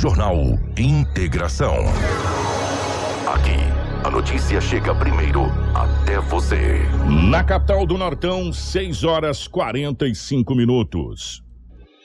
[0.00, 0.36] Jornal
[0.76, 1.74] Integração.
[3.32, 3.56] Aqui,
[4.04, 5.44] a notícia chega primeiro
[5.74, 6.82] até você.
[7.30, 11.42] Na capital do Nortão, 6 horas 45 minutos.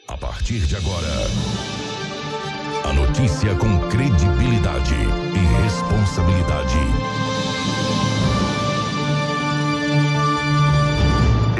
[0.08, 1.28] A partir de agora,
[2.90, 6.80] a notícia com credibilidade e responsabilidade.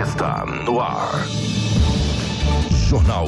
[0.02, 1.28] Está no ar.
[2.88, 3.28] Jornal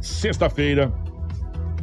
[0.00, 0.92] sexta-feira,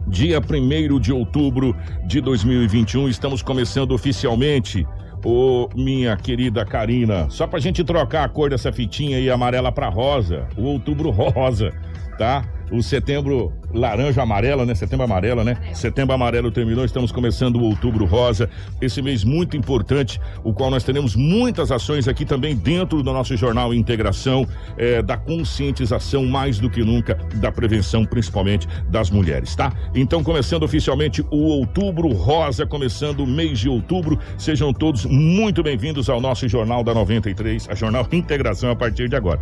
[0.08, 3.10] dia 1 de outubro de 2021.
[3.10, 4.86] Estamos começando oficialmente.
[5.24, 9.90] Ô, minha querida Karina, só pra gente trocar a cor dessa fitinha aí amarela pra
[9.90, 11.72] rosa, o outubro rosa,
[12.18, 12.44] tá?
[12.72, 14.74] O setembro laranja amarela, né?
[14.74, 15.56] Setembro amarela, né?
[15.74, 18.50] Setembro amarelo terminou, estamos começando o outubro rosa,
[18.82, 23.38] esse mês muito importante, o qual nós teremos muitas ações aqui também dentro do nosso
[23.38, 29.72] jornal Integração, é, da conscientização mais do que nunca, da prevenção, principalmente das mulheres, tá?
[29.94, 36.10] Então, começando oficialmente o outubro rosa, começando o mês de outubro, sejam todos muito bem-vindos
[36.10, 39.40] ao nosso Jornal da 93, a Jornal Integração a partir de agora.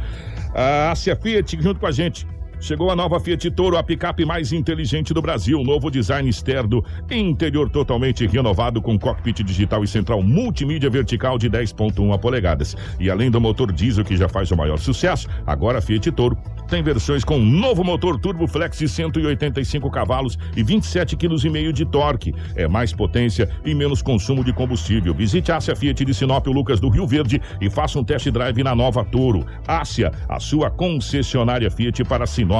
[0.53, 2.27] A Ásia Fiat, junto com a gente,
[2.64, 5.61] Chegou a nova Fiat Toro, a picape mais inteligente do Brasil.
[5.66, 12.17] Novo design externo, interior totalmente renovado com cockpit digital e central multimídia vertical de 10.1
[12.22, 12.73] polegadas.
[13.02, 16.38] E além do motor diesel que já faz o maior sucesso, agora a Fiat Toro
[16.69, 22.34] tem versões com novo motor Turbo Flex de 185 cavalos e 27,5 kg de torque.
[22.56, 25.14] É mais potência e menos consumo de combustível.
[25.14, 28.63] Visite a Ásia Fiat de Sinop Lucas do Rio Verde e faça um test drive
[28.63, 29.46] na nova Toro.
[29.68, 32.53] Ásia, a sua concessionária Fiat para Sinop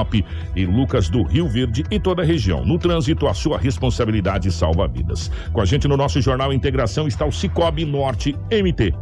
[0.56, 2.66] e Lucas do Rio Verde e toda a região.
[2.66, 5.30] No trânsito, a sua responsabilidade salva vidas.
[5.52, 8.94] Com a gente no nosso Jornal Integração está o Cicobi Norte MT.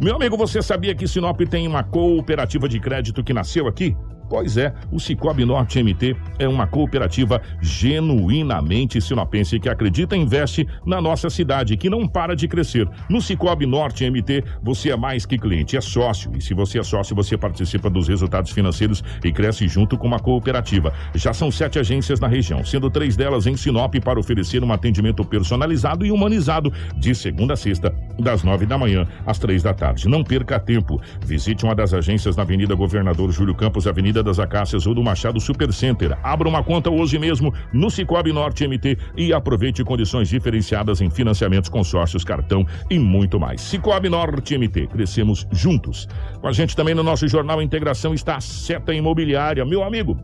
[0.00, 3.96] Meu amigo, você sabia que Sinop tem uma cooperativa de crédito que nasceu aqui?
[4.28, 10.66] Pois é, o Cicobi Norte MT é uma cooperativa genuinamente sinopense que acredita e investe
[10.86, 12.88] na nossa cidade, que não para de crescer.
[13.08, 16.32] No Cicobi Norte MT, você é mais que cliente, é sócio.
[16.36, 20.18] E se você é sócio, você participa dos resultados financeiros e cresce junto com uma
[20.18, 20.92] cooperativa.
[21.14, 25.24] Já são sete agências na região, sendo três delas em Sinop para oferecer um atendimento
[25.24, 30.08] personalizado e humanizado de segunda a sexta, das nove da manhã às três da tarde.
[30.08, 31.00] Não perca tempo.
[31.24, 35.40] Visite uma das agências na Avenida Governador Júlio Campos, Avenida das Acácias ou do Machado
[35.40, 36.18] Supercenter.
[36.24, 41.70] Abra uma conta hoje mesmo no Cicobi Norte MT e aproveite condições diferenciadas em financiamentos,
[41.70, 43.60] consórcios, cartão e muito mais.
[43.60, 46.08] Cicobi Norte MT, crescemos juntos.
[46.40, 49.64] Com a gente também no nosso Jornal Integração está a Seta Imobiliária.
[49.64, 50.18] Meu amigo,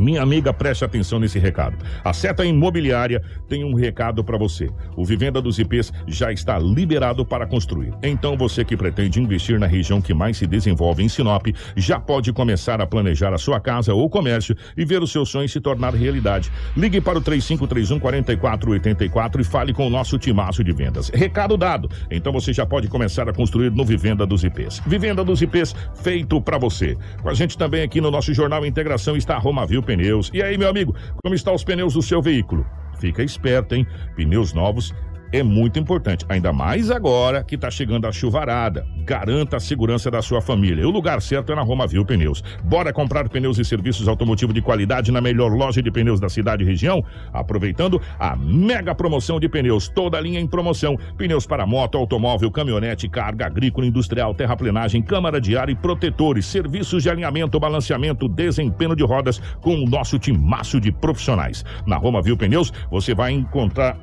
[0.00, 1.76] minha amiga, preste atenção nesse recado.
[2.02, 4.68] A Seta Imobiliária tem um recado para você.
[4.96, 7.92] O Vivenda dos IPs já está liberado para construir.
[8.02, 11.46] Então você que pretende investir na região que mais se desenvolve em Sinop,
[11.76, 15.48] já pode começar a planejar a sua casa ou comércio e ver o seu sonho
[15.48, 16.50] se tornar realidade.
[16.76, 21.10] Ligue para o 3531 4484 e fale com o nosso timaço de vendas.
[21.10, 21.90] Recado dado.
[22.10, 24.80] Então você já pode começar a construir no Vivenda dos IPs.
[24.86, 26.96] Vivenda dos IPs feito para você.
[27.22, 30.30] Com a gente também aqui no nosso Jornal Integração está a Romavil Pneus.
[30.32, 32.64] E aí, meu amigo, como estão os pneus do seu veículo?
[33.00, 33.84] Fica esperto, hein?
[34.14, 34.94] Pneus novos
[35.32, 38.86] é muito importante, ainda mais agora que está chegando a chuvarada.
[39.04, 40.86] Garanta a segurança da sua família.
[40.86, 42.42] O lugar certo é na Roma Viu Pneus.
[42.64, 46.62] Bora comprar pneus e serviços automotivos de qualidade na melhor loja de pneus da cidade
[46.62, 50.96] e região, aproveitando a mega promoção de pneus, toda a linha em promoção.
[51.16, 57.02] Pneus para moto, automóvel, caminhonete, carga, agrícola, industrial, terraplenagem, câmara de ar e protetores, serviços
[57.02, 61.64] de alinhamento, balanceamento, desempenho de rodas com o nosso timaço de profissionais.
[61.86, 63.96] Na Roma Viu Pneus, você vai encontrar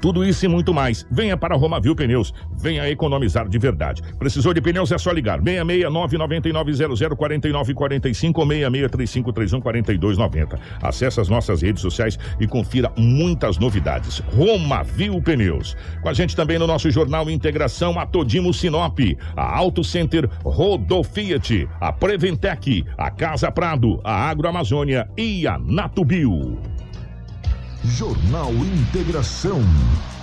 [0.00, 1.04] tudo isso e muito mais.
[1.10, 2.32] Venha para Roma Viu Pneus.
[2.56, 4.02] Venha economizar de verdade.
[4.18, 4.92] Precisou de pneus?
[4.92, 5.40] É só ligar.
[5.40, 10.58] 669-9900-4945 ou 663531-4290.
[10.82, 14.20] Acesse as nossas redes sociais e confira muitas novidades.
[14.34, 15.76] Roma Viu Pneus.
[16.02, 18.98] Com a gente também no nosso jornal Integração a Todimo Sinop,
[19.36, 26.79] a Auto Center Rodo Fiat, a Preventec, a Casa Prado, a Agroamazônia e a Natubio.
[27.84, 29.62] Jornal Integração.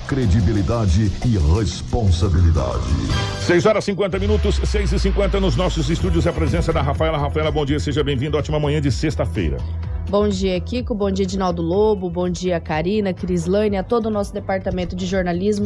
[0.08, 2.86] Credibilidade e responsabilidade.
[3.48, 6.28] 6 horas 50 minutos, 6 e 50 nos nossos estúdios.
[6.28, 7.18] A presença da Rafaela.
[7.18, 8.38] Rafaela, bom dia, seja bem-vindo.
[8.38, 9.58] Ótima manhã de sexta-feira.
[10.08, 10.94] Bom dia, Kiko.
[10.94, 12.10] Bom dia, Dinaldo Lobo.
[12.12, 15.66] Bom dia, Karina, Crislane, a todo o nosso departamento de jornalismo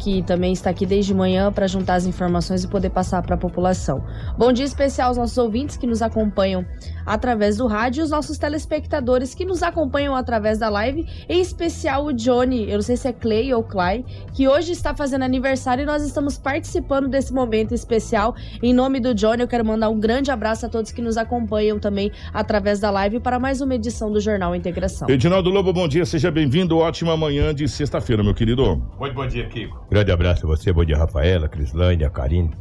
[0.00, 3.38] que também está aqui desde manhã para juntar as informações e poder passar para a
[3.38, 4.02] população.
[4.36, 6.64] Bom dia especial aos nossos ouvintes que nos acompanham
[7.04, 12.06] através do rádio e os nossos telespectadores que nos acompanham através da live, em especial
[12.06, 14.04] o Johnny, eu não sei se é Clay ou Clay,
[14.34, 18.34] que hoje está fazendo aniversário e nós estamos participando desse momento especial.
[18.62, 21.78] Em nome do Johnny, eu quero mandar um grande abraço a todos que nos acompanham
[21.78, 25.08] também através da live para mais uma edição do Jornal Integração.
[25.10, 26.78] Edinaldo Lobo, bom dia, seja bem-vindo.
[26.78, 28.80] Ótima manhã de sexta-feira, meu querido.
[28.98, 29.89] Muito bom dia, Kiko.
[29.90, 32.52] Grande abraço a você, bom dia, Rafaela, Crislane, a Karine.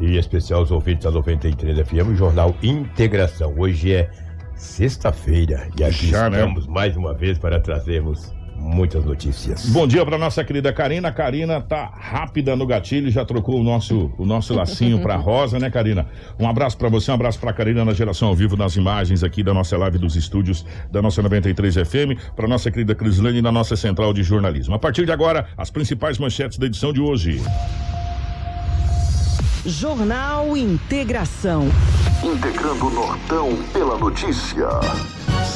[0.00, 3.54] E em especial os ouvintes da 93 FM, o Jornal Integração.
[3.56, 4.10] Hoje é
[4.56, 6.38] sexta-feira e aqui Já, né?
[6.38, 6.72] estamos né?
[6.72, 9.66] mais uma vez para trazermos muitas notícias.
[9.70, 11.10] Bom dia para nossa querida Karina.
[11.10, 15.70] Karina tá rápida no gatilho, já trocou o nosso, o nosso lacinho para rosa, né,
[15.70, 16.06] Karina?
[16.38, 19.42] Um abraço para você, um abraço para Karina na geração ao vivo nas imagens aqui
[19.42, 23.74] da nossa live dos estúdios da nossa 93 FM, para nossa querida Crislane na nossa
[23.74, 24.74] central de jornalismo.
[24.74, 27.42] A partir de agora, as principais manchetes da edição de hoje.
[29.64, 31.68] Jornal Integração.
[32.22, 34.68] Integrando o Nortão pela notícia.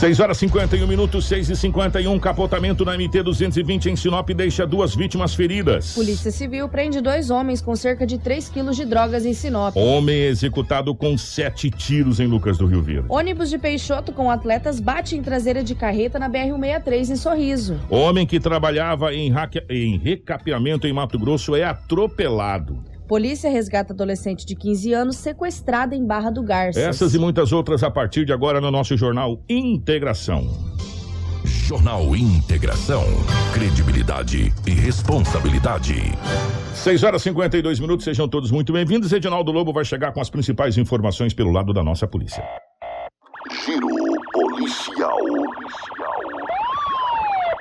[0.04, 5.34] 6 horas 51 minutos, 6 e 51 Capotamento na MT-220 em Sinop deixa duas vítimas
[5.34, 5.94] feridas.
[5.94, 9.74] Polícia Civil prende dois homens com cerca de 3 quilos de drogas em Sinop.
[9.74, 13.06] Homem executado com sete tiros em Lucas do Rio Verde.
[13.08, 17.80] Ônibus de Peixoto com atletas bate em traseira de carreta na BR-163 em Sorriso.
[17.88, 19.32] Homem que trabalhava em,
[19.70, 22.93] em recapeamento em Mato Grosso é atropelado.
[23.06, 26.82] Polícia resgata adolescente de 15 anos sequestrada em Barra do Garças.
[26.82, 30.48] Essas e muitas outras a partir de agora no nosso jornal Integração.
[31.44, 33.04] Jornal Integração.
[33.52, 35.94] Credibilidade e responsabilidade.
[36.74, 39.12] 6 horas e 52 minutos, sejam todos muito bem-vindos.
[39.12, 42.42] Edinaldo Lobo vai chegar com as principais informações pelo lado da nossa polícia.
[43.64, 43.88] Giro
[44.32, 45.18] policial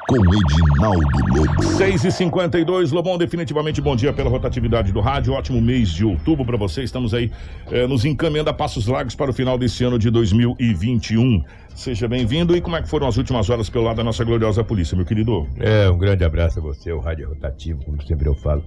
[0.08, 1.64] com Edinaldo Lobo.
[1.64, 5.34] 6 e 52 Lobão, definitivamente bom dia pela rotatividade do rádio.
[5.34, 6.84] Ótimo mês de outubro para você.
[6.84, 7.32] Estamos aí
[7.72, 11.44] eh, nos encaminhando a passos largos para o final desse ano de 2021.
[11.76, 12.56] Seja bem-vindo.
[12.56, 15.06] E como é que foram as últimas horas pelo lado da nossa gloriosa polícia, meu
[15.06, 15.48] querido?
[15.60, 18.64] É, um grande abraço a você, o Rádio Rotativo, como sempre eu falo.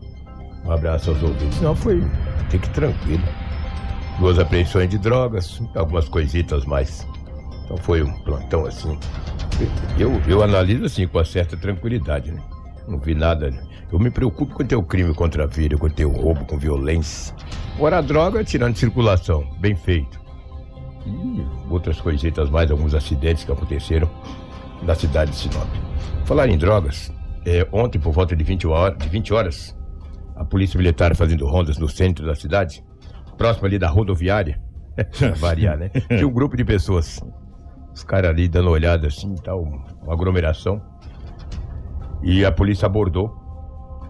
[0.65, 1.61] Um abraço aos ouvintes.
[1.61, 2.03] Não, foi.
[2.49, 3.23] Fique tranquilo.
[4.19, 7.07] Duas apreensões de drogas, algumas coisitas mais.
[7.67, 8.99] Então foi um plantão assim
[9.99, 12.43] eu, eu analiso assim com uma certa tranquilidade, né?
[12.87, 13.51] Não vi nada.
[13.51, 13.63] Né?
[13.91, 17.35] Eu me preocupo com o crime contra a vida, com o roubo, com violência.
[17.75, 20.21] Agora a droga tirando de circulação, bem feito.
[21.07, 24.11] E outras coisitas mais, alguns acidentes que aconteceram
[24.83, 25.69] na cidade de Sinop.
[26.25, 27.13] Falar em drogas,
[27.45, 29.77] é, ontem por volta de 20, horas, de 20 horas,
[30.35, 32.85] a polícia militar fazendo rondas no centro da cidade,
[33.39, 34.61] próximo ali da rodoviária,
[35.39, 35.89] variar, né?
[36.09, 37.21] Tinha um grupo de pessoas
[37.97, 40.83] os caras ali dando olhada assim, tal, uma aglomeração.
[42.23, 43.35] E a polícia abordou.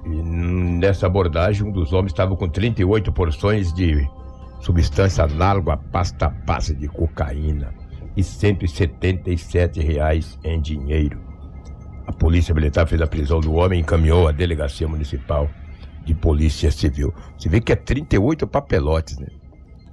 [0.05, 4.05] E nessa abordagem, um dos homens estava com 38 porções de
[4.61, 7.73] substância análoga à pasta base de cocaína
[8.17, 11.21] e 177 reais em dinheiro.
[12.09, 15.49] A polícia militar fez a prisão do homem e encaminhou à delegacia municipal
[16.05, 17.15] de polícia civil.
[17.39, 19.29] Você vê que é 38 papelotes, né?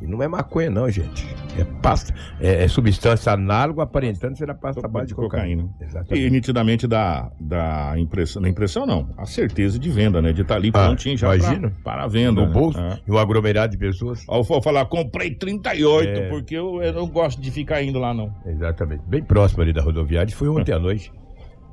[0.04, 1.26] E não é maconha, não, gente.
[1.58, 5.64] É pasta, é, é substância análoga aparentando ser a pasta base de cocaína.
[5.64, 5.76] cocaína.
[5.80, 6.28] Exatamente.
[6.28, 10.34] E nitidamente da, da impressão, na impressão não, a certeza de venda, né?
[10.34, 12.42] De estar tá ali ah, prontinho já imagina, pra, para a venda.
[12.42, 12.54] No né?
[12.54, 13.00] bolso, é.
[13.08, 14.26] e um aglomerado de pessoas.
[14.28, 16.30] Ao for falar, comprei 38, é.
[16.30, 18.34] porque eu, eu, não gosto de ficar indo lá, não.
[18.46, 19.04] Exatamente.
[19.08, 21.14] Bem próximo ali da rodoviária, foi ontem à noite.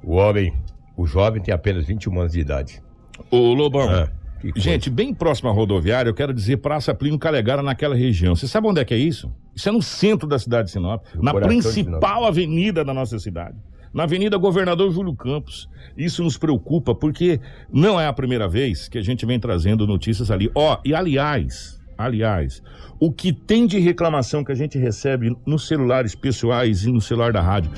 [0.05, 0.55] O homem,
[0.97, 2.81] o jovem tem apenas 21 anos de idade.
[3.29, 3.89] Ô, Lobão.
[3.91, 4.20] Ah.
[4.57, 8.35] Gente, bem próximo à rodoviária, eu quero dizer Praça Plínio Calegara, naquela região.
[8.35, 9.31] Você sabe onde é que é isso?
[9.55, 13.57] Isso é no centro da cidade de Sinop, no na principal avenida da nossa cidade.
[13.93, 15.69] Na Avenida Governador Júlio Campos.
[15.97, 17.41] Isso nos preocupa porque
[17.73, 20.49] não é a primeira vez que a gente vem trazendo notícias ali.
[20.55, 22.63] Ó, oh, e aliás, aliás,
[23.01, 27.33] o que tem de reclamação que a gente recebe nos celulares pessoais e no celular
[27.33, 27.73] da rádio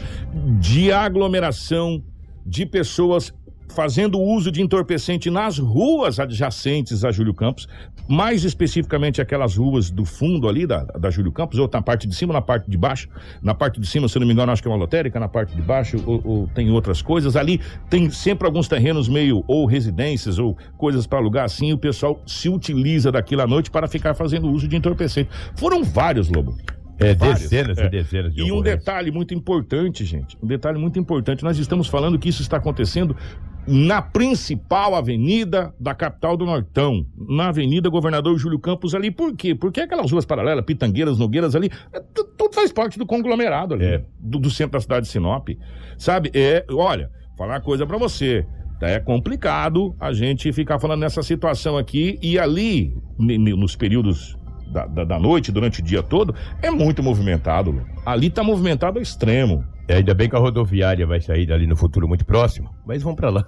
[0.61, 2.05] de aglomeração
[2.45, 3.33] de pessoas
[3.73, 7.67] fazendo uso de entorpecente nas ruas adjacentes a Júlio Campos,
[8.09, 12.15] mais especificamente aquelas ruas do fundo ali da, da Júlio Campos, ou na parte de
[12.15, 13.09] cima, na parte de baixo.
[13.43, 15.55] Na parte de cima, se não me engano, acho que é uma lotérica, na parte
[15.55, 17.35] de baixo, ou, ou tem outras coisas.
[17.35, 21.79] Ali tem sempre alguns terrenos meio, ou residências, ou coisas para alugar assim, e o
[21.79, 25.31] pessoal se utiliza daquilo à noite para ficar fazendo uso de entorpecente.
[25.57, 26.55] Foram vários, Lobo.
[26.99, 27.87] É, dezenas é.
[27.87, 30.37] e dezenas de E um detalhe muito importante, gente.
[30.43, 31.43] Um detalhe muito importante.
[31.43, 33.17] Nós estamos falando que isso está acontecendo
[33.67, 39.11] na principal avenida da capital do Nortão, na Avenida Governador Júlio Campos ali.
[39.11, 39.55] Por quê?
[39.55, 43.85] Porque aquelas ruas paralelas, Pitangueiras, Nogueiras ali, é, tu- tudo faz parte do conglomerado ali,
[43.85, 44.05] É.
[44.19, 45.49] do, do centro da cidade de Sinop.
[45.97, 46.31] Sabe?
[46.35, 48.45] É, olha, falar uma coisa pra você.
[48.81, 48.89] tá?
[48.89, 54.37] É complicado a gente ficar falando nessa situação aqui e ali, nos períodos
[54.73, 57.71] da, da, da noite, durante o dia todo, é muito movimentado.
[57.71, 57.87] Lu.
[58.05, 59.65] Ali tá movimentado ao extremo.
[59.87, 63.15] É, ainda bem que a rodoviária vai sair dali no futuro muito próximo, mas vão
[63.15, 63.45] pra lá.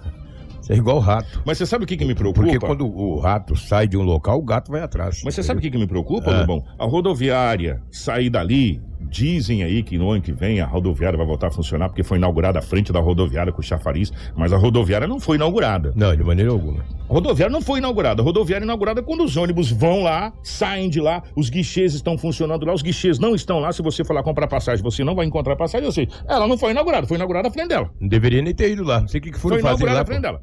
[0.61, 1.41] Isso é igual o rato.
[1.45, 2.41] Mas você sabe o que, que me preocupa?
[2.41, 5.21] Porque quando o rato sai de um local, o gato vai atrás.
[5.23, 6.39] Mas você sabe o que, que me preocupa, Ah.
[6.41, 6.63] Lobão?
[6.79, 11.47] A rodoviária sair dali, dizem aí que no ano que vem a rodoviária vai voltar
[11.47, 15.07] a funcionar, porque foi inaugurada a frente da rodoviária com o chafariz, mas a rodoviária
[15.07, 15.93] não foi inaugurada.
[15.95, 16.83] Não, de maneira alguma.
[17.09, 18.21] A rodoviária não foi inaugurada.
[18.21, 22.17] A rodoviária é inaugurada quando os ônibus vão lá, saem de lá, os guichês estão
[22.17, 23.71] funcionando lá, os guichês não estão lá.
[23.71, 25.85] Se você for lá comprar passagem, você não vai encontrar passagem.
[25.85, 27.89] Eu sei, ela não foi inaugurada, foi inaugurada a frente dela.
[27.99, 29.01] Não deveria nem ter ido lá.
[29.01, 30.01] Não sei o que, que Foi foram fazer inaugurada lá.
[30.01, 30.41] a frente dela.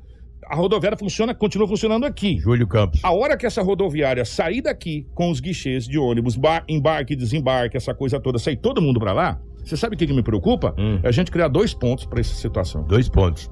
[0.52, 2.36] A rodoviária funciona, continua funcionando aqui.
[2.38, 3.00] Júlio Campos.
[3.02, 7.74] A hora que essa rodoviária sair daqui com os guichês de ônibus, bar- embarque, desembarque,
[7.74, 10.74] essa coisa toda, sair todo mundo pra lá, você sabe o que, que me preocupa?
[10.78, 11.00] Hum.
[11.02, 12.82] É a gente criar dois pontos pra essa situação.
[12.82, 13.50] Dois pontos.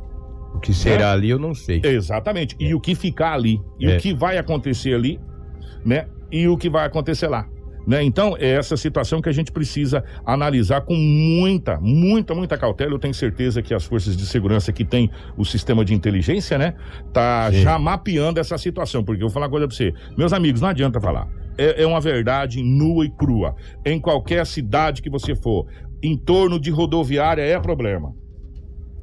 [0.54, 1.80] O que será ali eu não sei.
[1.82, 2.54] Exatamente.
[2.60, 3.96] E o que ficar ali, e É.
[3.96, 5.18] o que vai acontecer ali,
[5.82, 6.06] né?
[6.30, 7.48] E o que vai acontecer lá.
[7.90, 8.04] Né?
[8.04, 12.92] Então, é essa situação que a gente precisa analisar com muita, muita, muita cautela.
[12.92, 16.76] Eu tenho certeza que as forças de segurança que têm o sistema de inteligência, né,
[17.12, 17.62] tá Sim.
[17.62, 19.02] já mapeando essa situação.
[19.02, 19.92] Porque eu vou falar uma coisa pra você.
[20.16, 21.26] Meus amigos, não adianta falar.
[21.58, 23.56] É, é uma verdade nua e crua.
[23.84, 25.66] Em qualquer cidade que você for,
[26.00, 28.14] em torno de rodoviária é problema.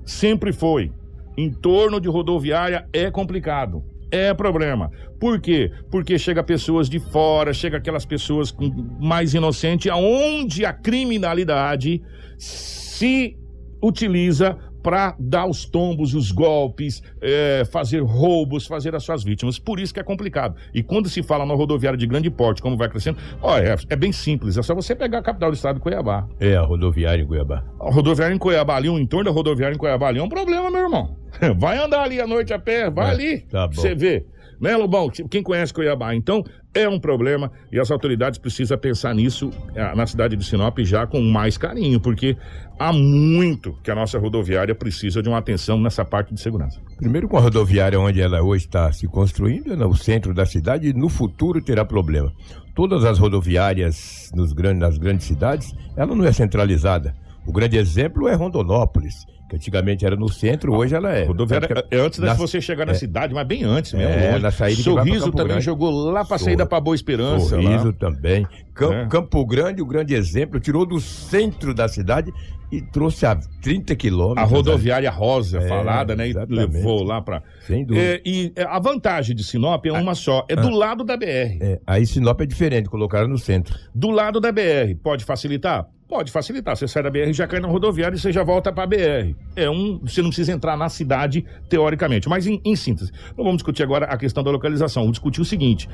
[0.06, 0.94] Sempre foi.
[1.38, 3.84] Em torno de rodoviária é complicado.
[4.12, 4.90] É problema.
[5.20, 5.72] Por quê?
[5.92, 8.56] Porque chega pessoas de fora, chega aquelas pessoas
[9.00, 12.02] mais inocentes, aonde a criminalidade
[12.38, 13.38] se
[13.82, 19.60] utiliza para dar os tombos, os golpes, é, fazer roubos, fazer as suas vítimas.
[19.60, 20.56] Por isso que é complicado.
[20.74, 23.96] E quando se fala na rodoviária de grande porte, como vai crescendo, ó, é, é
[23.98, 24.58] bem simples.
[24.58, 26.26] É só você pegar a capital do estado, Cuiabá.
[26.40, 27.66] É, a rodoviária em Cuiabá.
[27.82, 30.72] A rodoviária em Cuiabá ali, o entorno da rodoviária em Cuiabá ali é um problema,
[30.72, 31.18] meu irmão.
[31.58, 33.40] Vai andar ali à noite a pé, vai É, ali.
[33.42, 33.68] tá.
[33.68, 34.26] Você vê.
[34.60, 35.08] Né, Lobão?
[35.30, 36.16] Quem conhece Cuiabá?
[36.16, 40.80] Então, é um problema e as autoridades precisam pensar nisso eh, na cidade de Sinop
[40.80, 42.36] já com mais carinho, porque
[42.80, 46.80] há muito que a nossa rodoviária precisa de uma atenção nessa parte de segurança.
[46.98, 50.88] Primeiro com a rodoviária onde ela hoje está se construindo, é no centro da cidade,
[50.88, 52.34] e no futuro terá problema.
[52.74, 57.16] Todas as rodoviárias nos grandes, nas grandes cidades, ela não é centralizada.
[57.46, 59.14] O grande exemplo é Rondonópolis,
[59.50, 61.26] que antigamente era no centro, hoje ela é.
[61.26, 64.12] Rodoviária que- é antes de você chegar na cidade, mas bem antes mesmo.
[64.14, 64.44] É, longe.
[64.44, 65.66] na saída Sorriso também Grande.
[65.66, 67.56] jogou lá Sor- saída pra Boa Esperança.
[67.56, 67.62] lá.
[67.62, 68.46] Sorriso também.
[68.74, 69.08] Cam- É.
[69.08, 72.32] Campo Grande, o grande exemplo, tirou do centro da cidade
[72.72, 74.44] e trouxe a 30 quilômetros.
[74.44, 76.28] A rodoviária rosa É, falada, né?
[76.28, 76.74] E exatamente.
[76.74, 77.42] levou lá pra.
[77.66, 78.06] Sem dúvida.
[78.06, 81.58] É, e é, a vantagem de Sinop é uma só, é do lado da BR.
[81.62, 83.74] É, aí Sinop é diferente, colocaram no centro.
[83.96, 85.88] Do lado da BR, pode facilitar?
[86.08, 86.76] Pode facilitar.
[86.76, 89.36] Você sai da BR, já cai na rodoviária e você já volta pra BR.
[89.56, 90.00] É um.
[90.00, 92.30] Você não precisa entrar na cidade, teoricamente.
[92.30, 95.04] Mas em, em síntese, não vamos discutir agora a questão da localização.
[95.04, 95.90] Vamos discutir o seguinte: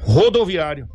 [0.00, 0.88] rodoviária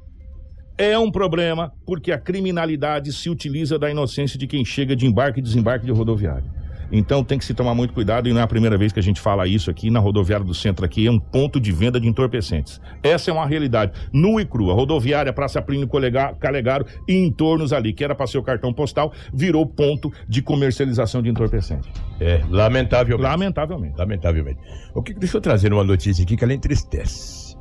[0.78, 5.40] é um problema porque a criminalidade se utiliza da inocência de quem chega de embarque
[5.40, 6.61] e desembarque de rodoviária.
[6.92, 9.04] Então tem que se tomar muito cuidado e não é a primeira vez que a
[9.04, 12.08] gente fala isso aqui na rodoviária do centro aqui, é um ponto de venda de
[12.08, 12.82] entorpecentes.
[13.02, 14.74] Essa é uma realidade nua e crua.
[14.74, 15.88] Rodoviária, Praça Plínio
[16.40, 21.22] Calegaro e entornos ali, que era para ser o cartão postal, virou ponto de comercialização
[21.22, 21.90] de entorpecente.
[22.20, 23.24] É, lamentavelmente.
[23.24, 23.98] Lamentavelmente.
[23.98, 24.60] Lamentavelmente.
[24.94, 27.56] O que, deixa eu trazer uma notícia aqui que ela entristece.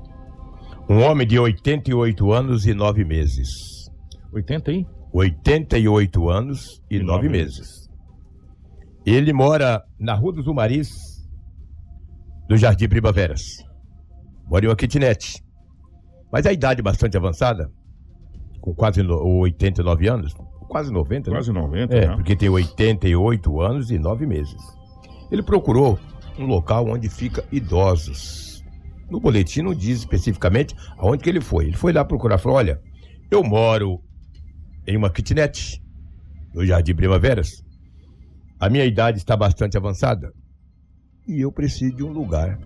[0.88, 3.88] Um homem de 88 anos e 9 meses.
[4.32, 4.86] 80 aí?
[5.12, 7.89] 88 anos e, E 9 nove meses.
[9.04, 11.26] Ele mora na Rua dos Umaris,
[12.48, 13.64] do Jardim Primaveras.
[14.46, 15.42] Mora em uma kitnet.
[16.32, 17.70] Mas a idade bastante avançada,
[18.60, 20.34] com quase no- 89 anos,
[20.68, 21.36] quase 90, né?
[21.36, 22.14] Quase 90, É, né?
[22.14, 24.56] porque tem 88 anos e 9 meses.
[25.30, 25.98] Ele procurou
[26.38, 28.64] um local onde fica idosos.
[29.10, 31.66] No boletim não diz especificamente aonde que ele foi.
[31.66, 32.80] Ele foi lá procurar, falou: olha,
[33.30, 34.00] eu moro
[34.86, 35.82] em uma kitnet
[36.54, 37.64] no Jardim Primaveras.
[38.60, 40.32] A minha idade está bastante avançada
[41.26, 42.58] e eu preciso de um lugar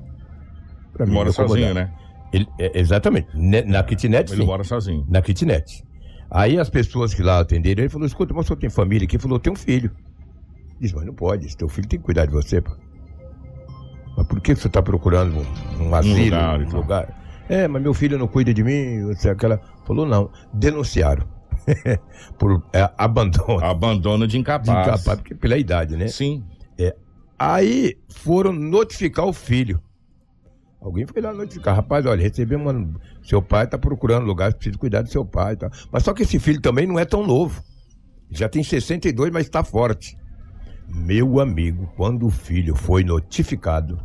[0.93, 1.93] para Mora sozinho, né?
[2.33, 3.29] Ele, é, exatamente.
[3.35, 5.07] Ne- Na kitnet, Ele sim mora sozinho.
[5.09, 5.85] na kitnet.
[6.31, 9.17] Aí as pessoas que lá atenderam, ele falou, escuta, mas o senhor tem família aqui?
[9.17, 9.91] Ele falou, tem um filho.
[10.81, 12.73] Disse, mas não pode, esse teu filho tem que cuidar de você, pô.
[14.17, 15.37] Mas por que você está procurando
[15.79, 16.81] um, um asilo, lugar e um tal.
[16.81, 17.45] lugar?
[17.49, 19.61] É, mas meu filho não cuida de mim, você aquela...
[19.87, 20.31] Falou, não.
[20.53, 21.27] Denunciaram.
[22.39, 23.63] Por é, abandono.
[23.65, 24.69] Abandono de De incapaz.
[24.69, 26.09] incapaz, porque pela idade, né?
[26.09, 26.45] Sim.
[27.39, 29.81] Aí foram notificar o filho.
[30.81, 33.01] Alguém foi lá notificar, rapaz, olha, recebemos uma...
[33.23, 35.57] Seu pai tá procurando lugar, precisa cuidar do seu pai.
[35.57, 35.71] Tá?
[35.91, 37.63] Mas só que esse filho também não é tão novo.
[38.31, 40.17] Já tem 62, mas está forte.
[40.89, 43.99] Meu amigo, quando o filho foi notificado,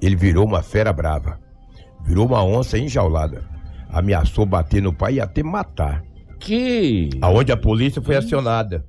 [0.00, 1.40] ele virou uma fera brava.
[2.04, 3.44] Virou uma onça enjaulada.
[3.88, 6.02] Ameaçou bater no pai e até matar.
[6.42, 7.10] Que?
[7.20, 8.84] Aonde a polícia foi acionada.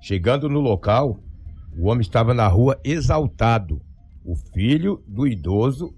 [0.00, 1.18] Chegando no local,
[1.76, 3.80] o homem estava na rua exaltado.
[4.24, 5.94] O filho do idoso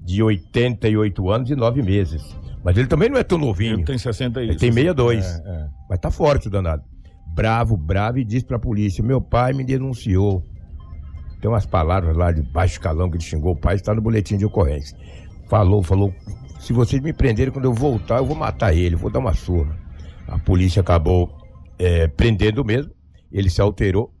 [0.00, 2.22] de 88 anos e 9 meses.
[2.62, 3.74] Mas ele também não é tão novinho.
[3.74, 5.24] Ele tem 60 Ele tem 62.
[5.24, 5.68] É, é.
[5.90, 6.84] Mas tá forte o danado.
[7.34, 10.42] Bravo, bravo, e disse pra polícia: Meu pai me denunciou.
[11.40, 14.36] Tem umas palavras lá de baixo calão que ele xingou o pai, está no boletim
[14.36, 14.96] de ocorrência.
[15.48, 16.14] Falou, falou:
[16.60, 19.85] Se vocês me prenderem quando eu voltar, eu vou matar ele, vou dar uma surra.
[20.28, 21.36] A polícia acabou
[21.78, 22.92] é, prendendo mesmo.
[23.30, 24.12] Ele se alterou.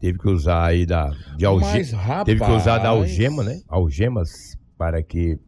[0.00, 1.96] Teve que usar aí da, de algema.
[1.96, 2.24] Rapaz...
[2.24, 3.60] Teve que usar da algema, né?
[3.68, 5.38] Algemas para que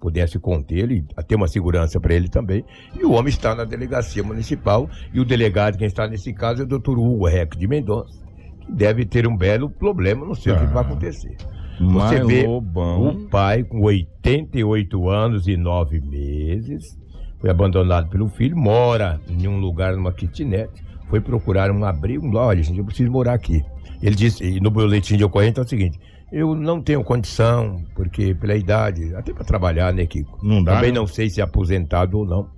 [0.00, 2.64] pudesse conter e ter uma segurança para ele também.
[2.94, 6.64] E o homem está na delegacia municipal e o delegado, quem está nesse caso, é
[6.64, 8.24] o doutor Hugo Rec de Mendonça,
[8.60, 10.66] que deve ter um belo problema, não sei o que Ah.
[10.66, 11.36] vai acontecer.
[11.78, 16.98] Você Mas, vê o pai com 88 anos e 9 meses,
[17.40, 20.70] foi abandonado pelo filho, mora em um lugar, numa kitnet,
[21.08, 23.62] foi procurar um abrigo, olha gente, eu preciso morar aqui.
[24.02, 25.98] Ele disse, e no boletim de ocorrência é o seguinte,
[26.32, 30.38] eu não tenho condição, porque pela idade, até para trabalhar, né, Kiko?
[30.42, 30.98] Não dá, Também né?
[30.98, 32.48] não sei se é aposentado ou não.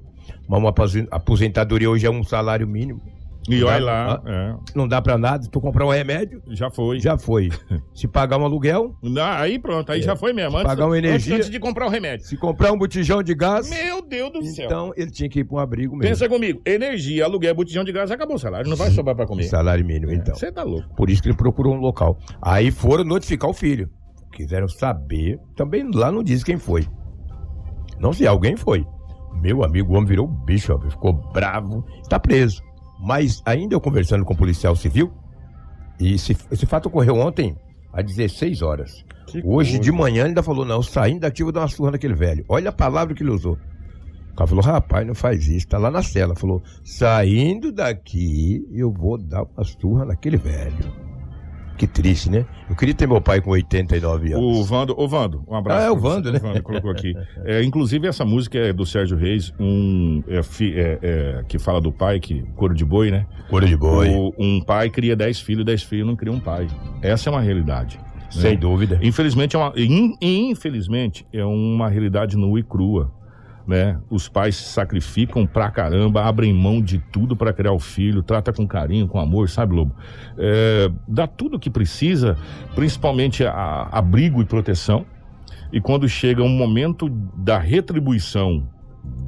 [0.48, 3.00] Mas uma aposen- aposentadoria hoje é um salário mínimo.
[3.48, 7.00] E olha lá, é, Não dá pra nada, se tu comprar um remédio, já foi.
[7.00, 7.48] já foi.
[7.94, 8.94] Se pagar um aluguel,
[9.38, 10.56] aí pronto, aí já foi mesmo.
[10.56, 11.36] Antes, Pagar uma energia.
[11.36, 12.26] Antes, de comprar o remédio.
[12.26, 14.66] se comprar um botijão de gás, Meu Deus do céu.
[14.66, 16.08] então ele tinha que ir pra um abrigo mesmo.
[16.10, 19.44] Pensa comigo, energia, aluguel, botijão de gás, acabou o salário, não vai sobrar pra comer.
[19.44, 20.34] Salário mínimo, então.
[20.34, 20.88] Você tá louco.
[20.94, 22.18] Por isso que ele procurou um local.
[22.40, 23.88] Aí foram notificar o filho.
[24.32, 25.40] Quiseram saber.
[25.56, 26.86] Também lá não diz quem foi.
[27.98, 28.86] Não sei, alguém foi.
[29.40, 31.84] Meu amigo, o homem virou bicho, ó, ficou bravo.
[32.02, 32.62] Está preso.
[32.98, 35.12] Mas ainda eu conversando com o policial civil,
[36.00, 37.56] e esse, esse fato ocorreu ontem,
[37.92, 39.04] às 16 horas.
[39.26, 39.78] Que Hoje coisa.
[39.78, 42.44] de manhã ele ainda falou: não, saindo daqui eu vou dar uma surra naquele velho.
[42.48, 43.58] Olha a palavra que ele usou.
[44.32, 46.34] O cara falou: rapaz, não faz isso, tá lá na cela.
[46.34, 51.07] Falou: saindo daqui eu vou dar uma surra naquele velho.
[51.78, 52.44] Que triste, né?
[52.68, 54.58] Eu queria ter meu pai com 89 anos.
[54.58, 55.80] O Vando, ô Vando, um abraço.
[55.82, 55.96] Ah, é o.
[55.96, 56.38] Vando, né?
[56.38, 57.14] O Vando colocou aqui.
[57.44, 61.92] É, inclusive, essa música é do Sérgio Reis, um é, é, é, que fala do
[61.92, 63.26] pai, que couro de boi, né?
[63.48, 64.08] Cor de boi.
[64.10, 66.66] O- um pai cria 10 filhos, 10 filhos não cria um pai.
[67.00, 67.96] Essa é uma realidade.
[67.98, 68.04] né?
[68.28, 68.98] Sem dúvida.
[69.00, 73.12] Infelizmente, é uma, in- infelizmente, é uma realidade nua e crua.
[73.68, 73.98] Né?
[74.08, 78.50] Os pais se sacrificam pra caramba, abrem mão de tudo pra criar o filho, trata
[78.50, 79.94] com carinho, com amor, sabe, Lobo?
[80.38, 82.38] É, dá tudo o que precisa,
[82.74, 85.04] principalmente a- abrigo e proteção.
[85.70, 88.66] E quando chega um momento da retribuição,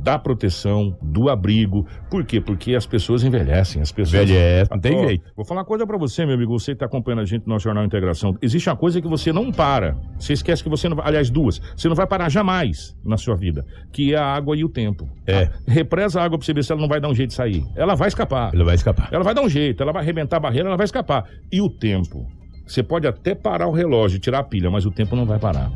[0.02, 2.40] da proteção, do abrigo, por quê?
[2.40, 5.30] Porque as pessoas envelhecem, as pessoas Envelhece, não tem jeito.
[5.37, 6.59] Vou falar uma coisa pra você, meu amigo.
[6.59, 8.37] Você que tá acompanhando a gente no nosso Jornal Integração.
[8.40, 9.96] Existe uma coisa que você não para.
[10.18, 11.06] Você esquece que você não vai.
[11.06, 11.61] Aliás, duas.
[11.76, 13.64] Você não vai parar jamais na sua vida.
[13.92, 15.09] Que é a água e o tempo.
[15.26, 15.50] É.
[15.66, 17.64] Represa a água pra você ver se ela não vai dar um jeito de sair.
[17.76, 18.54] Ela vai escapar.
[18.54, 19.09] Ele vai escapar.
[19.12, 21.28] Ela vai dar um jeito, ela vai arrebentar a barreira, ela vai escapar.
[21.52, 22.26] E o tempo?
[22.66, 25.70] Você pode até parar o relógio, tirar a pilha, mas o tempo não vai parar.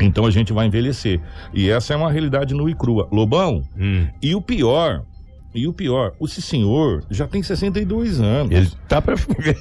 [0.00, 1.20] Então a gente vai envelhecer.
[1.52, 3.08] E essa é uma realidade nua e crua.
[3.12, 4.06] Lobão, Hum.
[4.22, 5.02] e o pior,
[5.54, 8.52] e o pior, esse senhor já tem 62 anos.
[8.52, 9.14] Ele tá pra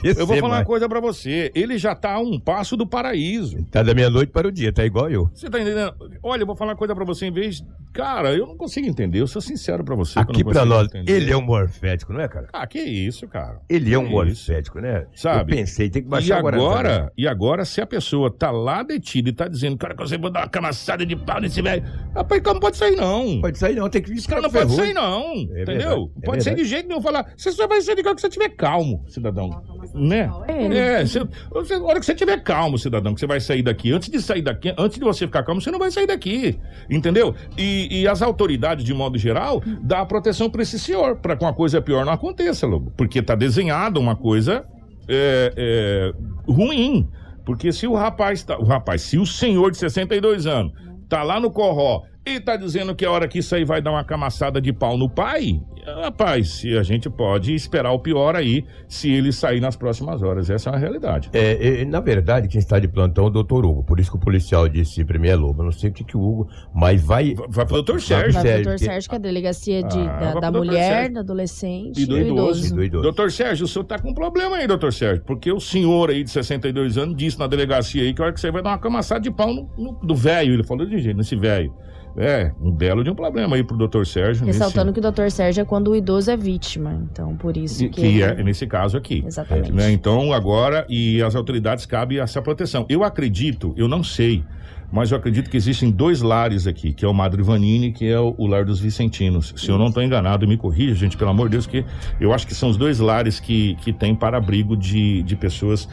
[0.04, 0.68] Eu vou falar uma mais.
[0.68, 1.52] coisa pra você.
[1.56, 3.64] Ele já tá a um passo do paraíso.
[3.72, 5.30] Tá da meia-noite para o dia, tá igual eu.
[5.34, 5.94] Você tá entendendo?
[6.22, 7.64] Olha, eu vou falar uma coisa pra você em vez.
[7.94, 9.20] Cara, eu não consigo entender.
[9.20, 10.20] Eu sou sincero pra você.
[10.20, 11.12] Aqui pra nós, entender.
[11.12, 12.48] ele é um morfético, não é, cara?
[12.54, 13.60] Ah, que isso, cara.
[13.68, 15.06] Ele é um morfético, né?
[15.16, 15.54] Sabe?
[15.54, 17.12] Eu pensei, tem que E baixar agora, agora.
[17.18, 20.32] e agora, se a pessoa tá lá detida e tá dizendo, cara, que você vai
[20.32, 21.84] dar uma camaçada de pau nesse velho.
[22.14, 23.42] Rapaz, cara, não pode sair, não.
[23.42, 25.34] Pode sair não, tem que vir Esse cara não pode sair, não.
[25.36, 25.66] entendeu?
[25.66, 26.64] verdade, Não é pode sair verdade.
[26.64, 27.02] de jeito nenhum.
[27.02, 29.50] Falar, você só vai sair de quando você estiver calmo, cidadão.
[29.94, 30.30] Né?
[30.48, 31.00] É.
[31.00, 33.92] É, você, você, a hora que você estiver calmo, cidadão, que você vai sair daqui.
[33.92, 36.60] Antes de sair daqui, antes de você ficar calmo, você não vai sair daqui.
[36.90, 37.34] Entendeu?
[37.58, 41.44] E, e as autoridades, de modo geral, dá a proteção pra esse senhor, pra que
[41.44, 42.92] uma coisa pior não aconteça, Lobo.
[42.98, 44.66] Porque tá desenhada uma coisa
[45.08, 46.12] é, é,
[46.52, 47.08] ruim.
[47.46, 48.58] Porque se o rapaz tá.
[48.60, 50.72] O rapaz, se o senhor de 62 anos
[51.10, 52.04] tá lá no corró
[52.36, 54.98] e tá dizendo que a hora que isso aí vai dar uma camaçada de pau
[54.98, 55.62] no pai,
[56.02, 60.50] rapaz, se a gente pode esperar o pior aí, se ele sair nas próximas horas.
[60.50, 61.30] Essa é uma realidade.
[61.34, 63.84] É, é, na verdade, quem está de plantão é o doutor Hugo.
[63.84, 65.62] Por isso que o policial disse primeiro é Lobo.
[65.62, 66.48] Eu não sei o que, que o Hugo.
[66.74, 67.36] Mas vai.
[67.50, 68.34] Vai pro doutor Sérgio.
[68.34, 70.94] Vai pro Sérgio, doutor que- Sérgio, que é a delegacia de, Ah, da, da mulher,
[70.94, 71.14] Sérgio.
[71.14, 72.76] do adolescente E do idoso.
[72.76, 73.04] do idoso.
[73.04, 76.24] Doutor Sérgio, o senhor tá com um problema aí, doutor Sérgio, porque o senhor aí
[76.24, 78.78] de 62 anos disse na delegacia aí que a hora que você vai dar uma
[78.80, 80.54] camaçada de pau no, no- do velho.
[80.54, 81.74] Ele falou de jeito, nesse velho.
[82.18, 84.44] É, um belo de um problema aí pro doutor Sérgio.
[84.46, 86.94] Ressaltando nesse, que o doutor Sérgio é quando o idoso é vítima.
[87.12, 88.02] Então, por isso que.
[88.02, 89.24] que é nesse caso aqui.
[89.26, 89.72] Exatamente.
[89.72, 89.92] né?
[89.92, 92.86] Então, agora, e as autoridades cabe essa proteção.
[92.90, 94.44] Eu acredito, eu não sei,
[94.92, 98.20] mas eu acredito que existem dois lares aqui, que é o Madre Vanini, que é
[98.20, 99.54] o, o lar dos Vicentinos.
[99.56, 101.86] Se eu não estou enganado, me corrija, gente, pelo amor de Deus, que
[102.20, 105.88] eu acho que são os dois lares que, que têm para abrigo de, de pessoas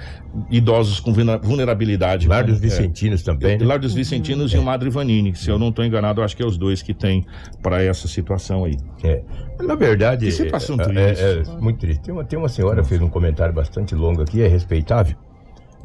[0.50, 2.28] idosos com vulnerabilidade.
[2.28, 3.52] Lar como- dos Vicentinos também.
[3.52, 3.64] é, né?
[3.64, 5.34] o Lar dos Vicentinos e o Madre Vanini.
[5.34, 7.24] Se eu não estou enganado, eu acho que é os dois que têm
[7.62, 8.76] para essa situação aí.
[9.02, 9.22] É.
[9.62, 10.26] Na verdade.
[10.26, 11.22] Que situação é, triste.
[11.22, 12.02] É, é muito triste.
[12.02, 15.16] Tem uma, tem uma senhora que fez um comentário bastante longo aqui, é respeitável.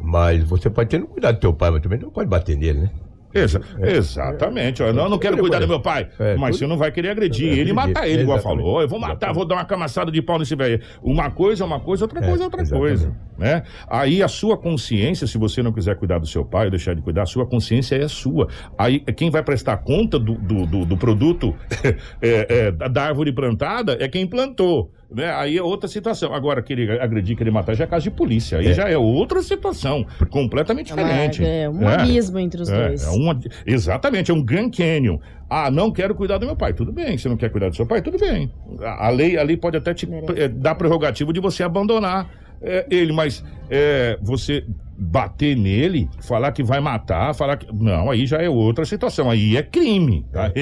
[0.02, 2.90] Mas você pode ter cuidado do teu pai, mas também não pode bater nele, né?
[3.34, 4.84] Exa- exatamente.
[4.84, 4.92] ó.
[4.92, 6.10] Não, eu não quero cuidar do meu pai.
[6.20, 8.62] É, mas você não vai querer agredir É, ele e matar ele, igual Exatamente.
[8.64, 8.82] falou.
[8.82, 9.36] Eu vou matar, Exatamente.
[9.36, 10.82] vou dar uma camaçada de pau nesse velho.
[11.02, 12.98] Uma coisa é uma coisa, outra É, coisa é outra exatamente.
[13.00, 13.16] coisa.
[13.38, 13.64] Né?
[13.90, 17.02] Aí a sua consciência, se você não quiser cuidar do seu pai ou deixar de
[17.02, 18.50] cuidar, a sua consciência é sua.
[18.78, 21.56] Aí quem vai prestar conta do, do, do- do produto
[22.22, 24.92] é, é, da árvore plantada é quem plantou.
[25.13, 25.30] Né?
[25.34, 26.34] Aí é outra situação.
[26.34, 28.60] Agora, querer agredir, querer matar, já é caso de polícia.
[28.60, 28.74] Aí É.
[28.74, 31.43] já é outra situação, completamente É diferente.
[31.45, 31.95] é um É.
[31.95, 33.06] abismo entre os É, dois.
[33.06, 35.17] é uma- exatamente, é um Grand Canyon.
[35.50, 36.71] Ah, não quero cuidar do meu pai.
[36.74, 37.17] Tudo bem.
[37.17, 38.02] Você não quer cuidar do seu pai?
[38.02, 38.50] Tudo bem.
[38.82, 40.32] A, lei, a lei pode até te Merece.
[40.43, 42.30] eh, dar prerrogativo de você abandonar
[42.62, 44.63] eh, ele, mas eh, você
[45.04, 47.65] bater nele, falar que vai matar, falar que.
[47.74, 49.32] Não, aí já é outra situação.
[49.32, 50.24] Aí é crime.
[50.32, 50.52] tá?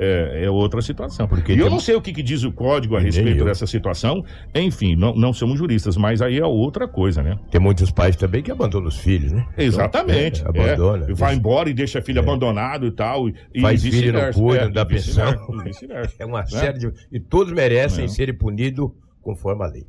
[0.00, 1.26] É, é outra situação.
[1.26, 4.22] Porque e eu não sei o que, que diz o código a respeito dessa situação.
[4.54, 7.36] Enfim, não, não somos juristas, mas aí é outra coisa, né?
[7.50, 9.44] Tem muitos pais também que abandonam os filhos, né?
[9.56, 10.42] Exatamente.
[10.44, 11.04] É, abandona.
[11.04, 13.28] É, vai Deixa- embora e deixa filho abandonado e tal.
[13.28, 16.12] E, e Faz filho, não cuida, É, não e vice-versa, pensão.
[16.18, 16.46] É uma Né?
[16.46, 16.92] série de.
[17.10, 18.08] E todos merecem É.
[18.08, 18.90] serem punidos
[19.22, 19.86] conforme a lei.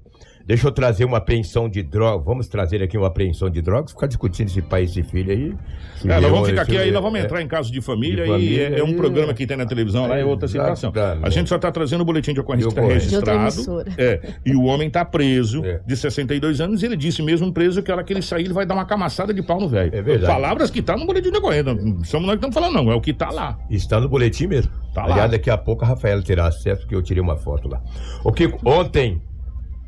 [0.49, 2.25] Deixa eu trazer uma apreensão de drogas.
[2.25, 5.53] Vamos trazer aqui uma apreensão de drogas, ficar discutindo esse pai e esse filho aí.
[6.01, 7.23] Se É, nós vamos ficar aqui aí, nós vamos é.
[7.23, 9.55] entrar em caso de família, De família e é, é um e- programa que tem
[9.55, 10.89] na televisão, lá é outra situação.
[10.89, 11.27] Exatamente.
[11.27, 12.79] A gente só está trazendo o boletim de ocorrência De que
[13.19, 13.85] está registrado.
[13.95, 15.81] É, e o homem está preso, É.
[15.85, 18.53] de 62 anos, e ele disse mesmo preso que a hora que ele sair, ele
[18.53, 19.93] vai dar uma camaçada de pau no velho.
[19.95, 20.33] É verdade.
[20.33, 21.75] Palavras que tá no boletim de ocorrência.
[21.75, 22.91] Não somos nós que estamos falando, não.
[22.91, 23.55] É o que tá lá.
[23.69, 24.71] Está no boletim mesmo.
[24.95, 25.13] Tá lá.
[25.13, 27.79] Aliás, daqui a pouco a Rafaela terá acesso, porque eu tirei uma foto lá.
[28.23, 29.21] O que ontem,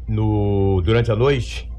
[0.07, 1.69] no, durante a noite,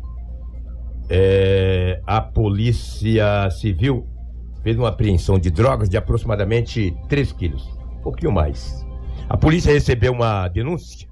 [1.08, 4.06] é, a Polícia Civil
[4.62, 8.86] fez uma apreensão de drogas de aproximadamente 3 quilos, um pouquinho mais.
[9.28, 11.08] A polícia recebeu uma denúncia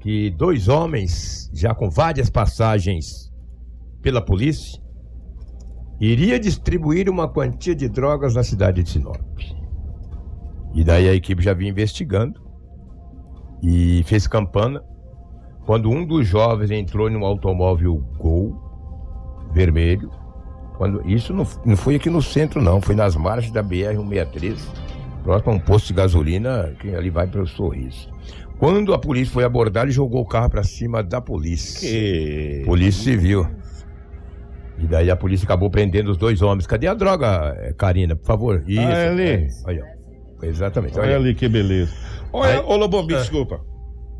[0.00, 3.32] que dois homens, já com várias passagens
[4.00, 4.80] pela polícia,
[6.00, 9.18] iria distribuir uma quantia de drogas na cidade de Sinop.
[10.74, 12.40] E daí a equipe já vinha investigando
[13.62, 14.82] e fez campana
[15.66, 18.56] quando um dos jovens entrou num automóvel Gol
[19.52, 20.10] vermelho.
[20.78, 24.56] Quando, isso não, não foi aqui no centro, não, foi nas margens da BR-163,
[25.24, 28.08] próximo a um posto de gasolina, que ali vai para o sorriso.
[28.58, 31.80] Quando a polícia foi abordar, ele jogou o carro para cima da polícia.
[31.88, 32.62] Que...
[32.64, 33.46] Polícia Civil.
[34.78, 36.66] E daí a polícia acabou prendendo os dois homens.
[36.66, 38.62] Cadê a droga, eh, Karina, por favor?
[38.66, 38.80] Isso.
[38.80, 39.22] é ali.
[39.22, 39.84] é, Olha.
[40.42, 40.98] Exatamente.
[40.98, 41.92] Olha Olha, ali que beleza.
[42.32, 43.06] Olha, ô Lobão, Ah.
[43.06, 43.60] desculpa.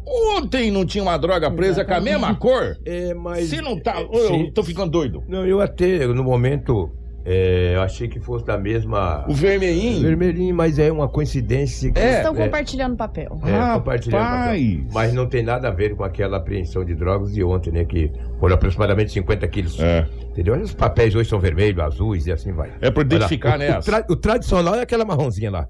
[0.07, 2.77] Ontem não tinha uma droga presa com a mesma cor?
[2.85, 3.49] É, mas.
[3.49, 3.97] Se não tá.
[4.01, 4.05] é.
[4.47, 5.23] Eu tô ficando doido.
[5.29, 6.91] Não, eu até, no momento,
[7.25, 9.25] é, eu achei que fosse da mesma.
[9.29, 10.03] O vermelhinho.
[10.03, 11.91] Vermelhinho, mas é uma coincidência.
[11.91, 13.37] Que, É, Estão é, compartilhando papel.
[13.45, 14.47] é, compartilhando Rapaz.
[14.75, 14.87] papel.
[14.93, 17.85] Mas não tem nada a ver com aquela apreensão de drogas de ontem, né?
[17.85, 19.77] Que foram aproximadamente 50 quilos.
[19.81, 20.07] É.
[20.31, 20.55] Entendeu?
[20.55, 22.71] Os papéis hoje são vermelhos, azuis e assim vai.
[22.81, 23.77] É por identificar, Olha, né?
[23.77, 25.67] O, o tra- o tradicional é aquela marronzinha lá.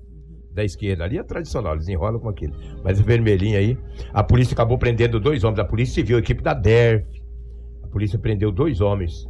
[0.56, 1.04] Da esquerda.
[1.04, 2.54] Ali é tradicional, eles enrolam com aquilo.
[2.82, 3.78] Mas o vermelhinho aí.
[4.10, 5.58] A polícia acabou prendendo dois homens.
[5.58, 7.04] A polícia civil, a equipe da DERF.
[7.82, 9.28] A polícia prendeu dois homens.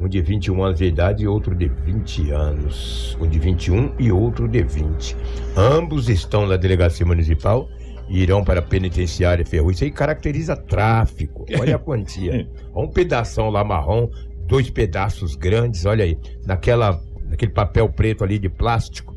[0.00, 3.16] Um de 21 anos de idade e outro de 20 anos.
[3.20, 5.16] Um de 21 e outro de 20.
[5.56, 7.68] Ambos estão na delegacia municipal
[8.08, 9.70] e irão para a penitenciária Ferro.
[9.70, 11.46] Isso aí caracteriza tráfico.
[11.60, 12.48] Olha a quantia.
[12.74, 14.10] Olha um pedação lá marrom,
[14.48, 16.18] dois pedaços grandes, olha aí.
[16.44, 19.14] Naquela, naquele papel preto ali de plástico,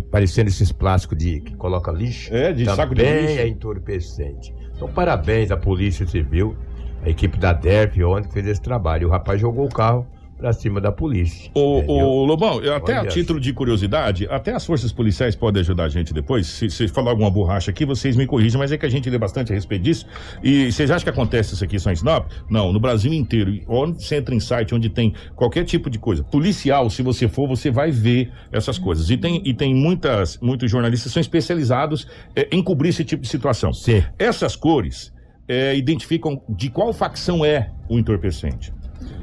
[0.00, 2.32] parecendo esses plásticos de, que coloca lixo.
[2.34, 3.40] É, de saco de Também lixo.
[3.40, 4.54] é entorpecente.
[4.74, 6.56] Então, parabéns à Polícia Civil,
[7.04, 9.08] a equipe da DERF que fez esse trabalho.
[9.08, 10.06] O rapaz jogou o carro
[10.42, 11.48] pra cima da polícia.
[11.54, 11.96] Ô, entendeu?
[12.04, 16.12] ô, Lobão, até a título de curiosidade, até as forças policiais podem ajudar a gente
[16.12, 16.48] depois.
[16.48, 19.16] Se, se falar alguma borracha aqui, vocês me corrigem, mas é que a gente lê
[19.16, 20.04] bastante a respeito disso.
[20.42, 22.28] E vocês acham que acontece isso aqui só em Sinop?
[22.50, 23.56] Não, no Brasil inteiro.
[23.68, 26.24] Onde você entra em site onde tem qualquer tipo de coisa.
[26.24, 29.10] Policial, se você for, você vai ver essas coisas.
[29.10, 33.22] E tem, e tem muitas, muitos jornalistas que são especializados é, em cobrir esse tipo
[33.22, 33.72] de situação.
[33.72, 34.02] Sim.
[34.18, 35.12] Essas cores
[35.46, 38.72] é, identificam de qual facção é o entorpecente.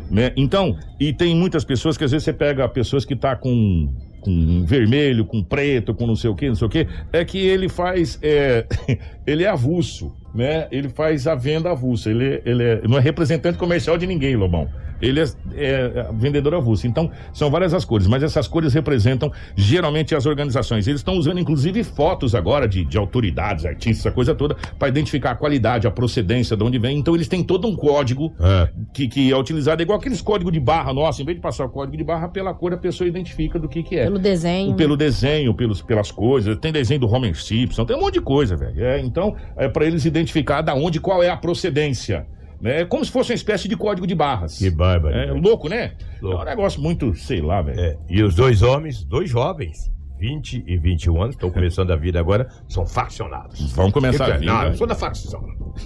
[0.10, 0.32] Né?
[0.36, 3.88] Então, e tem muitas pessoas que às vezes você pega pessoas que tá com,
[4.22, 7.38] com vermelho, com preto, com não sei o que, não sei o que, é que
[7.38, 8.66] ele faz, é,
[9.28, 10.68] ele é avulso, né?
[10.72, 14.68] Ele faz a venda avulsa, ele, ele é- não é representante comercial de ninguém, Lobão.
[15.02, 16.88] Ele é, é vendedor avulso.
[16.88, 20.88] Então, são várias as cores, mas essas cores representam geralmente as organizações.
[20.88, 25.32] Eles estão usando, inclusive, fotos agora de, de autoridades, artistas, essa coisa toda, para identificar
[25.32, 26.98] a qualidade, a procedência, de onde vem.
[26.98, 28.70] Então, eles têm todo um código É.
[28.94, 31.66] que, que é utilizado, é igual aqueles códigos de barra nossa, em vez de passar
[31.66, 34.06] o código de barra pela cor, a pessoa identifica do que, que é.
[34.06, 34.76] Pelo desenho.
[34.76, 38.56] Pelo desenho, pelos, pelas coisas, tem desenho do Homer Simpson, tem um monte de coisa,
[38.56, 38.84] velho.
[38.84, 42.26] É, então, é para eles identificar da onde, qual é a procedência.
[42.62, 42.82] Né?
[42.82, 44.58] É como se fosse uma espécie de código de barras.
[44.58, 45.16] Que bárbaro.
[45.16, 45.94] É louco, né?
[46.22, 46.40] Louco.
[46.40, 47.80] É um negócio muito, sei lá, velho.
[47.80, 52.20] É, E os dois homens, dois jovens, 20 e 21 anos, estão começando a vida
[52.20, 53.72] agora, são faccionados.
[53.72, 54.46] Vão começar Eu, a vir.
[54.46, 54.68] não, né?
[54.70, 55.42] eu sou da facção.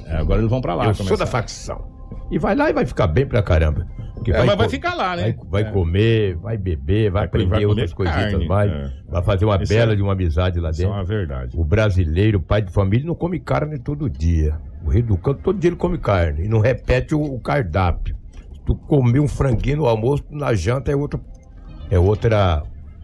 [0.08, 0.86] É, agora eles vão pra lá.
[0.88, 1.26] eu sou começar.
[1.26, 1.93] da facção.
[2.32, 3.88] E vai lá e vai ficar bem pra caramba.
[4.16, 5.24] Porque É, mas vai ficar lá, né?
[5.24, 5.74] Vai, vai É.
[5.74, 8.90] comer, vai beber, vai, Vai aprender vai outras coisitas, carne, vai, é.
[9.10, 10.98] vai fazer uma Isso bela é- de uma amizade lá Isso é dentro.
[10.98, 11.58] uma verdade.
[11.60, 14.58] O brasileiro, pai de família, não come carne todo dia.
[14.86, 16.46] O rei do canto, todo dia ele come carne.
[16.46, 18.16] E não repete o, o cardápio.
[18.66, 21.20] Tu comer um franguinho no almoço, na janta é outro,
[21.92, 22.64] é outra,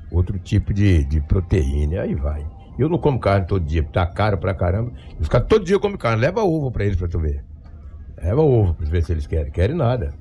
[0.09, 2.01] outro tipo de, de proteína.
[2.03, 2.45] Aí vai.
[2.77, 4.93] Eu não como carne todo dia, tá caro pra caramba.
[5.19, 6.21] Os caras todo dia comem carne.
[6.21, 7.43] Leva ovo pra eles pra tu ver.
[8.21, 9.51] Leva ovo pra ver se eles querem.
[9.51, 10.13] Querem nada.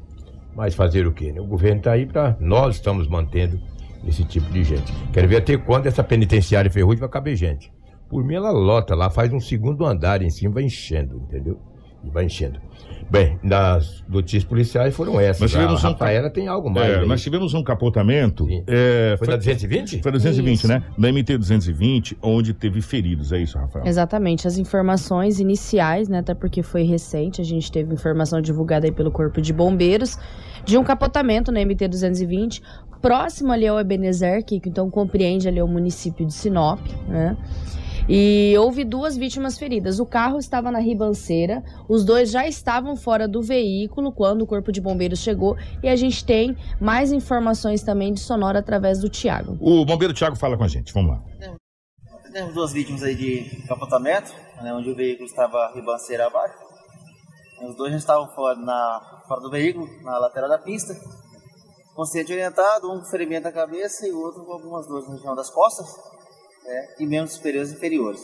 [0.54, 1.32] Mas fazer o quê?
[1.32, 1.40] né?
[1.40, 2.37] O governo tá aí pra.
[2.40, 3.61] Nós estamos mantendo
[4.06, 4.92] esse tipo de gente.
[5.12, 7.72] Quero ver até quando essa penitenciária ferrugem vai caber gente.
[8.08, 11.61] Por mim, ela lota lá, faz um segundo andar em cima, vai enchendo, entendeu?
[12.02, 12.58] E vai enchendo.
[13.10, 15.40] Bem, nas notícias policiais foram essas.
[15.40, 16.90] Nós tivemos a um- Rafaela tem algo mais.
[16.90, 18.46] É, nós tivemos um capotamento.
[18.66, 20.02] É, Foi na 220?
[20.02, 20.68] Foi 220, Isso.
[20.68, 20.82] né?
[20.98, 23.86] Da MT 220, onde teve feridos, é isso, Rafael?
[23.86, 28.92] Exatamente, as informações iniciais, né, até porque foi recente, a gente teve informação divulgada aí
[28.92, 30.18] pelo Corpo de Bombeiros
[30.66, 32.60] de um capotamento na MT-220,
[33.00, 37.36] próximo ali ao Ebenezer, que então compreende ali o município de Sinop, né?
[38.08, 40.00] E houve duas vítimas feridas.
[40.00, 44.72] O carro estava na ribanceira, os dois já estavam fora do veículo quando o Corpo
[44.72, 49.58] de Bombeiros chegou e a gente tem mais informações também de Sonora através do Tiago.
[49.60, 51.22] O bombeiro Thiago fala com a gente, vamos lá.
[52.32, 56.54] Temos duas vítimas aí de capotamento, né, onde o veículo estava ribanceira abaixo.
[57.62, 60.94] Os dois já estavam fora, na, fora do veículo, na lateral da pista.
[61.94, 65.34] Consciente orientado, um com ferimento na cabeça e o outro com algumas dores na região
[65.34, 65.86] das costas
[66.68, 68.20] né, e membros superiores e inferiores.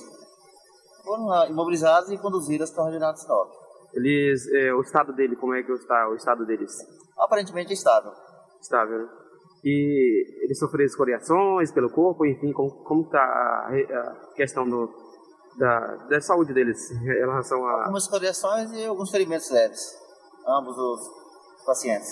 [1.02, 3.50] Foram imobilizados e conduzidos para o de Sinop.
[3.92, 6.72] Eles, é, o estado dele, como é que está o estado deles?
[7.18, 8.12] Aparentemente estável.
[8.60, 9.08] Estável, né?
[9.64, 14.90] E eles sofreram escoriações pelo corpo, enfim, como, como está a, a questão do,
[15.58, 17.84] da, da saúde deles em relação a...
[17.84, 19.80] Algumas escoriações e alguns ferimentos leves.
[20.46, 21.00] Ambos os
[21.64, 22.10] pacientes.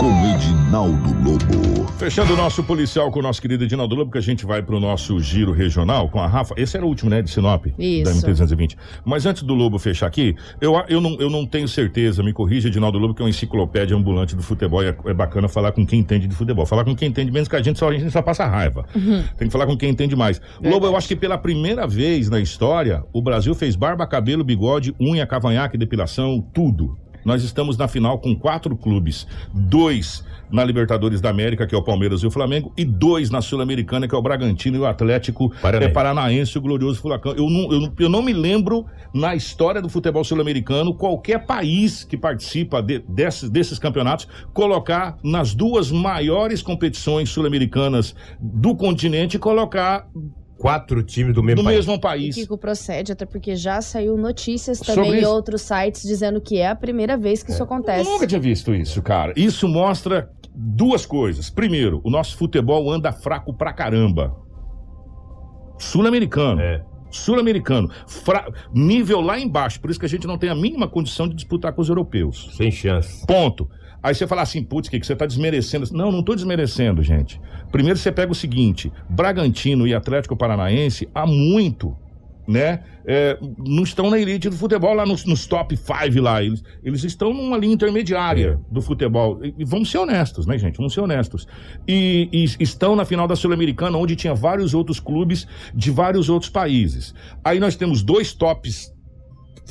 [0.00, 1.67] Com Edinaldo Lobo.
[1.98, 4.78] Fechando o nosso policial com o nosso querido Edinaldo Lobo, que a gente vai pro
[4.78, 6.54] nosso giro regional com a Rafa.
[6.56, 7.66] Esse era o último, né, de Sinop?
[7.76, 8.04] Isso.
[8.04, 8.76] Da MT-220.
[9.04, 12.68] Mas antes do Lobo fechar aqui, eu, eu, não, eu não tenho certeza, me corrija,
[12.68, 14.80] Edinaldo Lobo, que é uma enciclopédia ambulante do futebol.
[14.84, 16.64] E é, é bacana falar com quem entende de futebol.
[16.64, 18.86] Falar com quem entende menos que a gente, só, a gente só passa raiva.
[19.36, 20.40] Tem que falar com quem entende mais.
[20.62, 24.94] Lobo, eu acho que pela primeira vez na história, o Brasil fez barba, cabelo, bigode,
[25.00, 26.96] unha, cavanhaque, depilação, tudo.
[27.24, 29.26] Nós estamos na final com quatro clubes.
[29.52, 33.40] Dois na Libertadores da América, que é o Palmeiras e o Flamengo, e dois na
[33.40, 35.90] Sul-Americana, que é o Bragantino e o Atlético Paranaense.
[35.90, 37.32] é, Paranaense, o glorioso Furacão.
[37.32, 42.04] Eu não, eu, não, eu não me lembro, na história do futebol sul-americano, qualquer país
[42.04, 50.06] que participa de- desses, desses campeonatos colocar nas duas maiores competições sul-americanas do continente, colocar
[50.56, 51.76] Quatro times do mesmo no país.
[51.76, 52.34] mesmo E país.
[52.34, 56.74] Kiko procede, até porque já saiu notícias também em outros sites dizendo que é a
[56.74, 58.10] primeira vez que isso acontece.
[58.10, 59.32] Nunca tinha visto isso, cara.
[59.36, 60.28] Isso mostra
[60.60, 61.48] duas coisas.
[61.48, 64.34] Primeiro, o nosso futebol anda fraco pra caramba.
[65.78, 66.60] Sul-americano.
[66.60, 66.82] É.
[67.10, 67.88] Sul-americano.
[68.06, 69.80] Fra- Nível lá embaixo.
[69.80, 72.50] Por isso que a gente não tem a mínima condição de disputar com os europeus.
[72.56, 73.24] Sem chance.
[73.26, 73.68] Ponto.
[74.02, 75.86] Aí você fala assim, putz, que, você tá desmerecendo.
[75.92, 77.40] Não, não tô desmerecendo, gente.
[77.72, 81.96] Primeiro você pega o seguinte: Bragantino e Atlético Paranaense há muito,
[82.48, 82.80] né?
[83.10, 86.44] é, não estão na elite do futebol, lá nos, nos top 5 lá.
[86.44, 89.42] Eles, eles estão numa linha intermediária do futebol.
[89.42, 90.76] E, e vamos ser honestos, né, gente?
[90.76, 91.48] Vamos ser honestos.
[91.88, 96.50] E, e estão na final da Sul-Americana, onde tinha vários outros clubes de vários outros
[96.50, 97.14] países.
[97.42, 98.92] Aí nós temos dois tops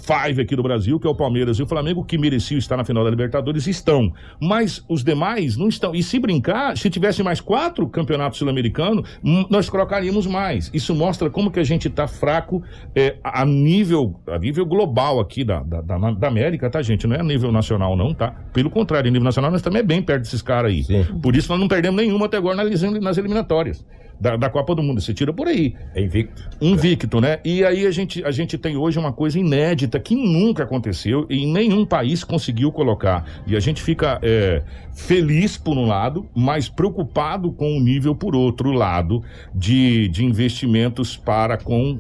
[0.02, 2.84] five aqui do Brasil, que é o Palmeiras e o Flamengo, que mereciam estar na
[2.84, 4.14] final da Libertadores, estão.
[4.40, 5.94] Mas os demais não estão.
[5.94, 10.70] E se brincar, se tivesse mais quatro campeonatos sul-americanos, hum, nós colocaríamos mais.
[10.74, 12.64] Isso mostra como que a gente está fraco
[12.96, 17.08] é, a nível a nível global aqui da, da, da, da, América, tá, gente?
[17.08, 18.34] Não é a nível nacional, não, tá?
[18.54, 20.84] Pelo contrário, a nível nacional nós também é bem perto desses caras aí.
[20.84, 21.04] Sim.
[21.22, 23.86] Por isso nós não perdemos nenhuma até agora nas, nas eliminatórias
[24.20, 25.02] da, da Copa do Mundo.
[25.02, 25.76] Você tira por aí.
[25.94, 26.50] É invicto.
[26.62, 27.40] Invicto, né?
[27.44, 31.46] E aí a gente, a gente tem hoje uma coisa inédita que nunca aconteceu e
[31.46, 33.26] nenhum país conseguiu colocar.
[33.46, 38.36] E a gente fica é, feliz por um lado, mas preocupado com o nível por
[38.36, 42.00] outro lado de, de investimentos para com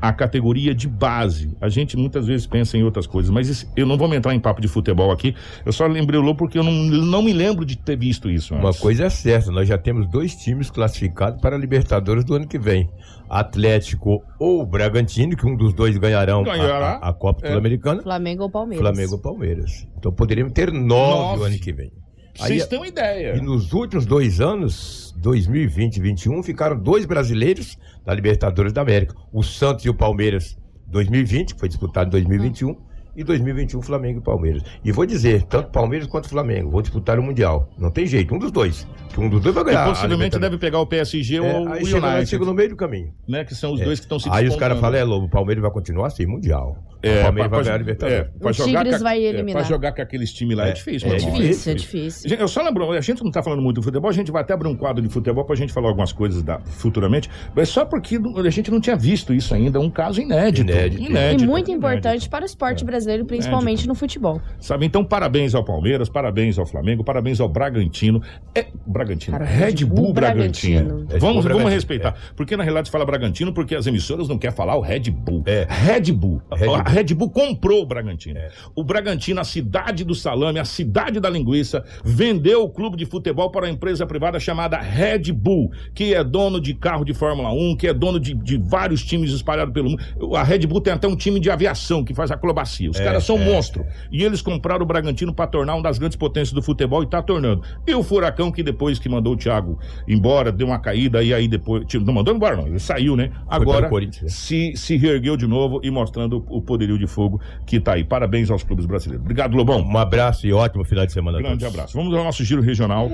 [0.00, 1.56] a categoria de base.
[1.60, 4.40] A gente muitas vezes pensa em outras coisas, mas isso, eu não vou entrar em
[4.40, 5.34] papo de futebol aqui.
[5.64, 8.54] Eu só lembrei o Lô porque eu não, não me lembro de ter visto isso.
[8.54, 8.64] Antes.
[8.64, 12.46] Uma coisa é certa, nós já temos dois times classificados para a Libertadores do ano
[12.46, 12.88] que vem.
[13.28, 17.50] Atlético ou Bragantino, que um dos dois ganharão a, a, a, Copa é.
[17.50, 18.02] Sul-Americana.
[18.02, 18.86] Flamengo ou Palmeiras.
[18.86, 19.86] Flamengo ou Palmeiras.
[19.98, 21.92] Então poderíamos ter nove, no ano que vem.
[22.38, 23.36] Vocês têm uma ideia.
[23.36, 29.14] E nos últimos dois anos, 2020 e 2021, ficaram dois brasileiros da Libertadores da América.
[29.32, 32.76] O Santos e o Palmeiras, 2020, que foi disputado em 2021,
[33.18, 34.62] e 2021 Flamengo e Palmeiras.
[34.84, 37.68] E vou dizer, tanto Palmeiras quanto Flamengo vão disputar o Mundial.
[37.76, 38.86] Não tem jeito, um dos dois.
[39.12, 39.88] Que um dos dois vai ganhar.
[39.88, 41.90] E possivelmente deve pegar o PSG é, ou o United.
[41.90, 43.12] Chega, chega no meio do caminho.
[43.26, 43.84] Né, que são os é.
[43.84, 46.28] dois que estão se Aí os caras falam, é, Lobo, o Palmeiras vai continuar sem
[46.28, 46.78] Mundial.
[47.02, 48.18] É, o Palmeiras vai ganhar a Libertadores.
[48.18, 49.62] É, o jogar Tigres vai eliminar.
[49.62, 51.08] Pra jogar com aqueles times lá é, é difícil.
[51.08, 52.36] É, difícil, é difícil.
[52.38, 54.54] Eu só lembro, a gente não tá falando muito de futebol, a gente vai até
[54.54, 58.18] abrir um quadro de futebol pra gente falar algumas coisas da, futuramente, mas só porque
[58.44, 60.70] a gente não tinha visto isso ainda, um caso inédito.
[60.70, 61.02] Inédito.
[61.02, 62.30] inédito e muito importante inédito.
[62.30, 63.88] para o esporte brasileiro, principalmente inédito.
[63.88, 64.40] no futebol.
[64.58, 68.22] Sabe, então parabéns ao Palmeiras, parabéns ao Flamengo, parabéns ao Bragantino.
[68.54, 71.04] É, Bragantino, Cara, Red Bull Bragantino.
[71.04, 71.20] Bragantino.
[71.20, 72.08] Vamos, vamos respeitar.
[72.08, 72.14] É.
[72.34, 75.42] Porque na realidade fala Bragantino porque as emissoras não querem falar o Red Bull.
[75.46, 75.66] É.
[75.68, 76.42] Red Bull.
[76.52, 76.87] Red Bull.
[76.88, 78.38] A Red Bull comprou o Bragantino.
[78.38, 78.48] É.
[78.74, 83.50] O Bragantino, a cidade do salame, a cidade da linguiça, vendeu o clube de futebol
[83.50, 87.76] para uma empresa privada chamada Red Bull, que é dono de carro de Fórmula 1,
[87.76, 90.02] que é dono de, de vários times espalhados pelo mundo.
[90.34, 92.90] A Red Bull tem até um time de aviação que faz acrobacia.
[92.90, 93.84] Os é, caras são é, monstros.
[94.10, 97.20] E eles compraram o Bragantino para tornar uma das grandes potências do futebol e está
[97.20, 97.62] tornando.
[97.86, 101.48] E o Furacão, que depois que mandou o Thiago embora, deu uma caída, e aí
[101.48, 101.84] depois.
[102.02, 102.66] Não mandou embora, não.
[102.66, 103.30] Ele saiu, né?
[103.46, 104.10] Agora né?
[104.26, 108.04] se, se reergueu de novo e mostrando o poderio de fogo que está aí.
[108.04, 109.24] Parabéns aos clubes brasileiros.
[109.24, 109.80] Obrigado, Lobão.
[109.82, 111.38] Um abraço e ótimo final de semana.
[111.38, 111.96] Grande abraço.
[111.96, 113.10] Vamos ao nosso giro regional.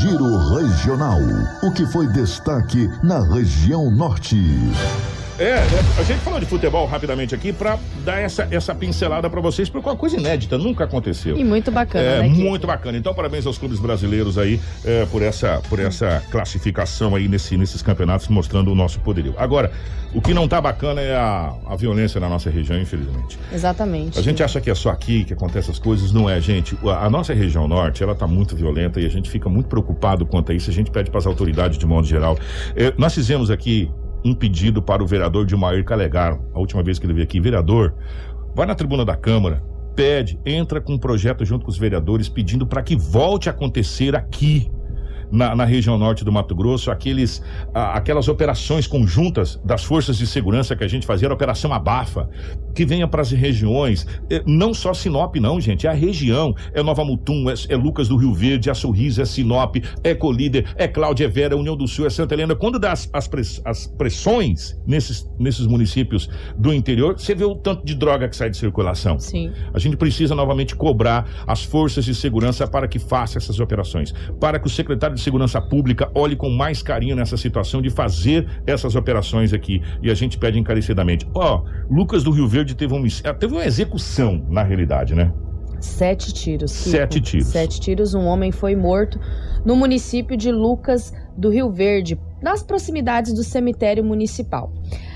[0.00, 1.18] Giro regional.
[1.62, 4.36] O que foi destaque na região norte.
[5.38, 5.54] É,
[5.98, 9.88] a gente falou de futebol rapidamente aqui para dar essa, essa pincelada para vocês, porque
[9.88, 11.36] é uma coisa inédita, nunca aconteceu.
[11.36, 12.98] E muito bacana, é, né, Muito bacana.
[12.98, 17.80] Então, parabéns aos clubes brasileiros aí é, por, essa, por essa classificação aí nesse, nesses
[17.82, 19.34] campeonatos, mostrando o nosso poderio.
[19.38, 19.72] Agora,
[20.14, 23.38] o que não tá bacana é a, a violência na nossa região, infelizmente.
[23.52, 24.18] Exatamente.
[24.18, 26.76] A gente acha que é só aqui que acontecem as coisas, não é, gente.
[26.84, 30.26] A, a nossa região norte, ela tá muito violenta e a gente fica muito preocupado
[30.26, 30.68] quanto a isso.
[30.68, 32.36] A gente pede para as autoridades de modo geral.
[32.76, 33.90] É, nós fizemos aqui
[34.24, 37.94] um pedido para o vereador Dilmair Calegar, a última vez que ele veio aqui, vereador,
[38.54, 39.62] vai na tribuna da Câmara,
[39.94, 44.16] pede, entra com um projeto junto com os vereadores pedindo para que volte a acontecer
[44.16, 44.70] aqui
[45.30, 50.26] na, na região norte do Mato Grosso, aqueles, a, aquelas operações conjuntas das forças de
[50.26, 52.28] segurança que a gente fazia, a Operação Abafa,
[52.74, 56.82] que venha para as regiões, é, não só Sinop não, gente, é a região, é
[56.82, 60.86] Nova Mutum, é, é Lucas do Rio Verde, é Sorriso, é Sinop, é Colíder, é
[60.88, 64.78] Cláudia Vera, União do Sul, é Santa Helena, quando dá as, as, press, as pressões
[64.86, 69.18] nesses, nesses municípios do interior, você vê o tanto de droga que sai de circulação.
[69.18, 69.52] Sim.
[69.72, 74.58] A gente precisa novamente cobrar as forças de segurança para que façam essas operações, para
[74.58, 78.94] que o secretário de Segurança Pública olhe com mais carinho nessa situação de fazer essas
[78.94, 79.82] operações aqui.
[80.02, 81.26] E a gente pede encarecidamente.
[81.34, 85.32] Ó, oh, Lucas do Rio Verde teve, um, eh, teve uma execução, na realidade, né?
[85.80, 86.70] Sete tiros.
[86.70, 87.48] Sete tiros.
[87.48, 88.14] Sete tiros.
[88.14, 89.18] Um homem foi morto
[89.64, 94.72] no município de Lucas do Rio Verde, nas proximidades do cemitério municipal.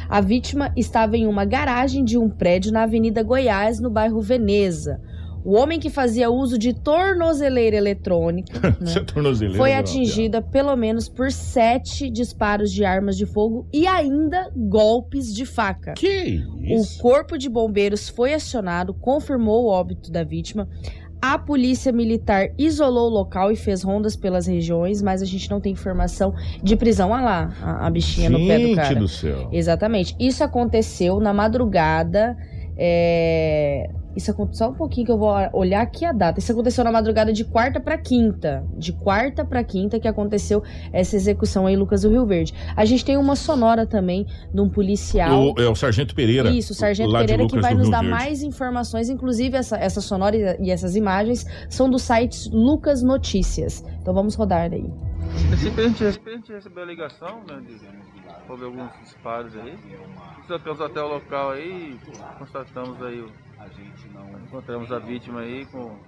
[0.08, 5.00] A vítima estava em uma garagem de um prédio na Avenida Goiás, no bairro Veneza.
[5.46, 11.30] O homem que fazia uso de tornozeleira eletrônica né, tornozeleira foi atingida pelo menos por
[11.30, 15.94] sete disparos de armas de fogo e ainda golpes de faca.
[15.94, 16.98] Que isso?
[16.98, 20.68] O corpo de bombeiros foi acionado, confirmou o óbito da vítima.
[21.22, 25.60] A polícia militar isolou o local e fez rondas pelas regiões, mas a gente não
[25.60, 27.10] tem informação de prisão.
[27.10, 28.94] Olha lá, a, a bichinha no pé do Gente cara.
[28.96, 29.48] do céu.
[29.52, 30.16] Exatamente.
[30.18, 32.36] Isso aconteceu na madrugada.
[32.78, 36.38] É, Isso aconteceu só um pouquinho que eu vou olhar aqui a data.
[36.38, 38.64] Isso aconteceu na madrugada de quarta para quinta.
[38.76, 40.62] De quarta para quinta que aconteceu
[40.92, 42.54] essa execução aí, Lucas do Rio Verde.
[42.74, 45.52] A gente tem uma sonora também de um policial.
[45.54, 46.48] O, é o Sargento Pereira.
[46.50, 48.10] Isso, o Sargento Pereira que vai nos Rio dar Verde.
[48.14, 49.08] mais informações.
[49.10, 53.84] Inclusive, essa, essa sonora e- essas imagens são do site Lucas Notícias.
[54.00, 54.90] Então vamos rodar aí.
[55.48, 55.88] princípio, a
[56.36, 57.74] gente, recebeu a ligação, né, de,
[58.46, 59.80] houve alguns disparos aí.
[60.40, 62.00] Deslocamos até o local aí e
[62.36, 63.20] constatamos aí,
[64.42, 66.00] encontramos a vítima aí com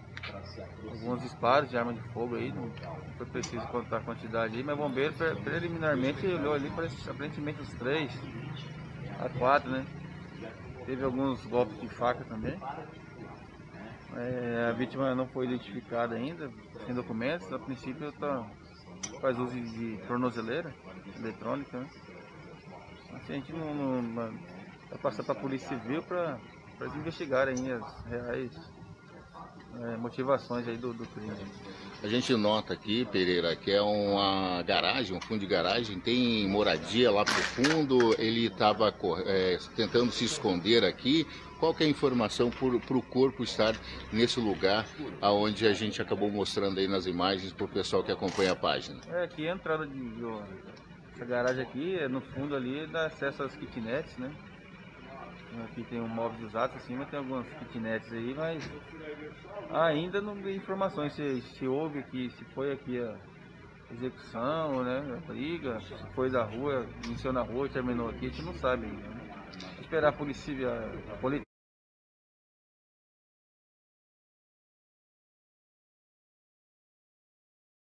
[0.89, 2.53] alguns disparos de arma de fogo aí.
[2.53, 2.75] Não
[3.17, 7.61] foi preciso contar a quantidade aí, mas o bombeiro pre- preliminarmente olhou ali, parece aparentemente
[7.61, 8.13] os três,
[9.19, 9.87] a quatro, né?
[10.85, 12.63] Teve alguns golpes de faca também.
[14.17, 16.53] É, a vítima não foi identificada ainda,
[16.85, 17.51] sem documentos.
[17.53, 18.47] A princípio tá,
[19.21, 20.77] faz uso de, de tornozeleira
[21.17, 21.81] eletrônica.
[21.81, 21.91] Né?
[23.15, 24.39] Assim, a gente não, não, não-
[24.91, 26.39] vai passar para a Polícia Civil para
[26.81, 28.53] eles investigarem as reais
[29.81, 31.33] é, motivações aí do, do crime.
[32.03, 37.11] A gente nota aqui, Pereira, que é uma garagem, um fundo de garagem, tem moradia
[37.11, 38.95] lá pro fundo, ele estava
[39.75, 41.27] tentando se esconder aqui.
[41.59, 43.75] Qual que é a informação para o corpo estar
[44.13, 44.87] nesse lugar
[45.21, 49.01] aonde a gente acabou mostrando aí nas imagens para o pessoal que acompanha a página?
[49.09, 49.99] É, aqui a entrada de.
[51.19, 54.33] Essa garagem aqui, é no fundo ali, dá acesso às kitnets, né?
[55.65, 58.71] Aqui tem um móvel usados acima, tem algumas kitnets aí, mas
[59.71, 63.17] ainda não tem informações se, se houve aqui, se foi aqui a
[63.93, 65.17] execução, né?
[65.17, 68.55] A briga, se foi da rua, iniciou na rua e terminou aqui, a gente não
[68.55, 69.09] sabe ainda.
[69.09, 69.21] Né?
[69.81, 71.48] Esperar a polícia, a, a polícia.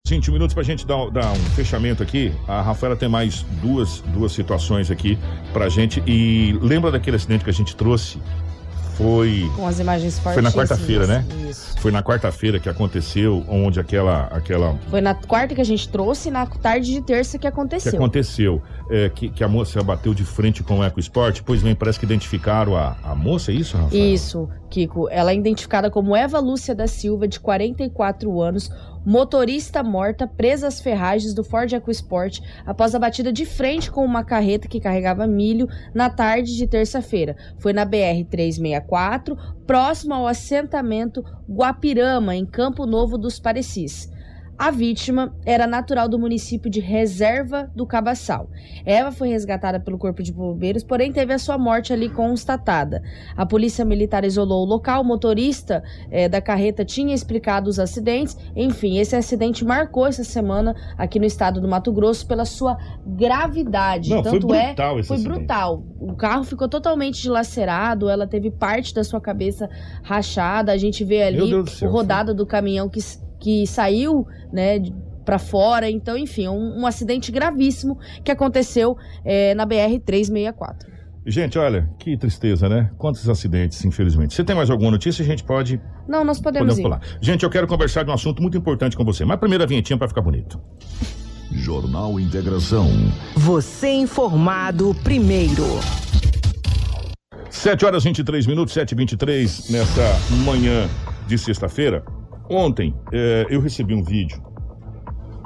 [0.07, 2.31] 20 minutos pra gente dar, dar um fechamento aqui.
[2.47, 5.17] A Rafaela tem mais duas, duas situações aqui
[5.51, 6.03] pra gente.
[6.05, 8.19] E lembra daquele acidente que a gente trouxe?
[8.95, 9.49] Foi.
[9.55, 11.25] Com as imagens Foi na quarta-feira, né?
[11.49, 11.77] Isso.
[11.81, 14.27] Foi na quarta-feira que aconteceu, onde aquela.
[14.27, 17.47] aquela Foi na quarta que a gente trouxe e na tarde de terça que que
[17.47, 17.95] aconteceu.
[17.95, 21.99] aconteceu, é, que, que a moça bateu de frente com o EcoSport, pois bem, parece
[21.99, 24.13] que identificaram a, a moça, é isso, Rafael?
[24.13, 25.09] Isso, Kiko.
[25.09, 28.71] Ela é identificada como Eva Lúcia da Silva, de 44 anos,
[29.05, 34.23] motorista morta, presa às ferragens do Ford EcoSport após a batida de frente com uma
[34.23, 37.35] carreta que carregava milho na tarde de terça-feira.
[37.57, 39.37] Foi na BR-364,
[39.67, 44.09] próximo ao assentamento Guapirama, em Campo Novo dos Parecis.
[44.57, 48.49] A vítima era natural do município de Reserva do Cabaçal.
[48.85, 53.03] Eva foi resgatada pelo Corpo de Bombeiros, porém teve a sua morte ali constatada.
[53.35, 58.37] A polícia militar isolou o local, o motorista eh, da carreta tinha explicado os acidentes.
[58.55, 64.09] Enfim, esse acidente marcou essa semana aqui no estado do Mato Grosso pela sua gravidade.
[64.09, 65.37] Não, foi Tanto é, brutal esse foi acidente.
[65.37, 65.83] brutal.
[65.99, 69.69] O carro ficou totalmente dilacerado, ela teve parte da sua cabeça
[70.01, 70.71] rachada.
[70.71, 72.99] A gente vê ali o céu, rodado do caminhão que,
[73.45, 74.79] que saiu, né?
[74.79, 74.91] de-
[75.23, 80.85] Pra fora, então, enfim, um, um acidente gravíssimo que aconteceu eh, na BR-364.
[81.25, 82.91] Gente, olha, que tristeza, né?
[82.95, 84.35] Quantos acidentes, infelizmente.
[84.35, 85.23] Você tem mais alguma notícia?
[85.23, 87.17] A gente pode Não, nós podemos podemos pular.
[87.19, 89.25] Gente, eu quero conversar de um assunto muito importante com você.
[89.25, 90.61] Mas primeiro a vinhetinha pra ficar bonito.
[91.51, 92.87] Jornal Integração.
[93.35, 95.63] Você informado primeiro.
[97.49, 100.03] 7 horas 23 minutos, 7 e 23 nessa
[100.43, 100.87] manhã
[101.27, 102.03] de sexta-feira.
[102.49, 104.41] Ontem eh, eu recebi um vídeo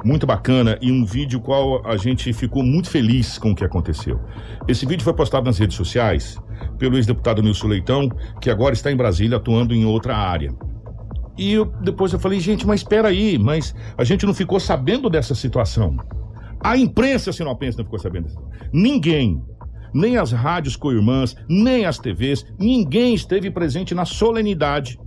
[0.04, 4.20] muito bacana e um vídeo qual a gente ficou muito feliz com o que aconteceu.
[4.68, 6.38] Esse vídeo foi postado nas redes sociais
[6.78, 8.10] pelo ex-deputado Nilson Leitão,
[8.41, 10.54] que agora está em Brasília atuando em outra área.
[11.38, 15.10] E eu, depois eu falei, gente, mas espera aí, mas a gente não ficou sabendo
[15.10, 15.97] dessa situação.
[16.62, 18.28] A imprensa sinopense não ficou sabendo.
[18.74, 19.41] Ninguém,
[19.93, 25.00] nem as rádios co-irmãs, nem as TVs, ninguém esteve presente na solenidade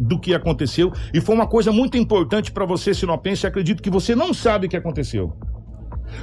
[0.00, 0.90] do que aconteceu.
[1.12, 4.70] E foi uma coisa muito importante para você, sinopense, acredito que você não sabe o
[4.70, 5.36] que aconteceu.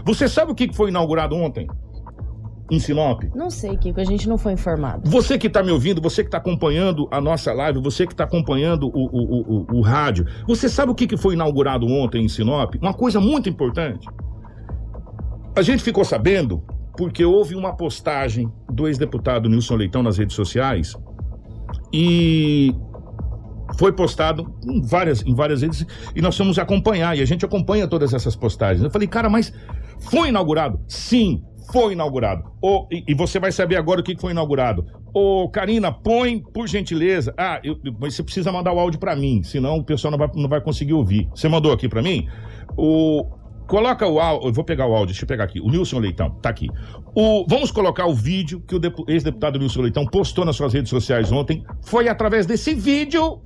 [0.04, 1.68] Você sabe o que foi inaugurado ontem?
[2.70, 3.24] Em Sinop?
[3.34, 5.10] Não sei, Kiko, a gente não foi informado.
[5.10, 8.26] Você que está me ouvindo, você que está acompanhando a nossa live, você que está
[8.26, 12.28] acompanhando o, o, o, o, rádio, você sabe o que, que foi inaugurado ontem em
[12.28, 12.76] Sinop?
[12.82, 14.06] Uma coisa muito importante.
[15.56, 16.62] A gente ficou sabendo
[16.98, 20.94] porque houve uma postagem do ex-deputado Nilson Leitão nas redes sociais
[21.94, 22.76] e
[23.78, 27.88] foi postado em várias, em várias redes e nós fomos acompanhar e a gente acompanha
[27.88, 28.84] todas essas postagens.
[28.84, 29.54] Eu falei, cara, mas
[30.00, 30.80] foi inaugurado?
[30.88, 32.44] Sim, foi inaugurado.
[32.62, 34.86] Ô, e, e você vai saber agora o que foi inaugurado.
[35.14, 37.34] Ô, Karina, põe, por gentileza.
[37.38, 40.48] Ah, eu- você precisa mandar o áudio pra mim, senão o pessoal não vai, não
[40.50, 41.28] vai conseguir ouvir.
[41.36, 42.28] Você mandou aqui pra mim?
[42.78, 43.26] O.
[43.68, 44.48] Coloca o áudio.
[44.48, 45.60] Eu vou pegar o áudio, deixa eu pegar aqui.
[45.60, 46.70] O Nilson Leitão, tá aqui.
[47.14, 50.90] O, vamos colocar o vídeo que o depu- ex-deputado Nilson Leitão postou nas suas redes
[50.90, 51.66] sociais ontem.
[51.82, 53.42] Foi através desse vídeo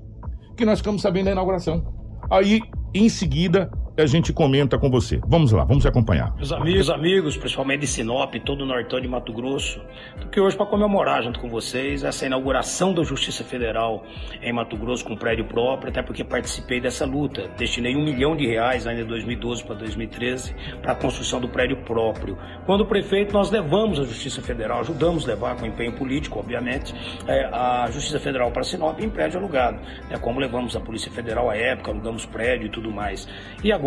[0.62, 1.84] que nós ficamos sabendo da inauguração.
[2.30, 2.62] Aí,
[2.94, 5.20] em seguida, a gente comenta com você.
[5.28, 6.34] Vamos lá, vamos acompanhar.
[6.36, 9.82] Meus amigos, amigos, principalmente de Sinop, todo o nortão de Mato Grosso,
[10.20, 14.04] tô aqui hoje para comemorar junto com vocês essa inauguração da Justiça Federal
[14.42, 17.50] em Mato Grosso com prédio próprio, até porque participei dessa luta.
[17.58, 21.78] Destinei um milhão de reais ainda em 2012 para 2013 para a construção do prédio
[21.84, 22.38] próprio.
[22.66, 26.94] Quando prefeito, nós levamos a Justiça Federal, ajudamos a levar com empenho político, obviamente,
[27.28, 29.80] é, a Justiça Federal para Sinop em prédio alugado.
[30.10, 33.28] né, como levamos a Polícia Federal à época, alugamos prédio e tudo mais.
[33.64, 33.81] E agora,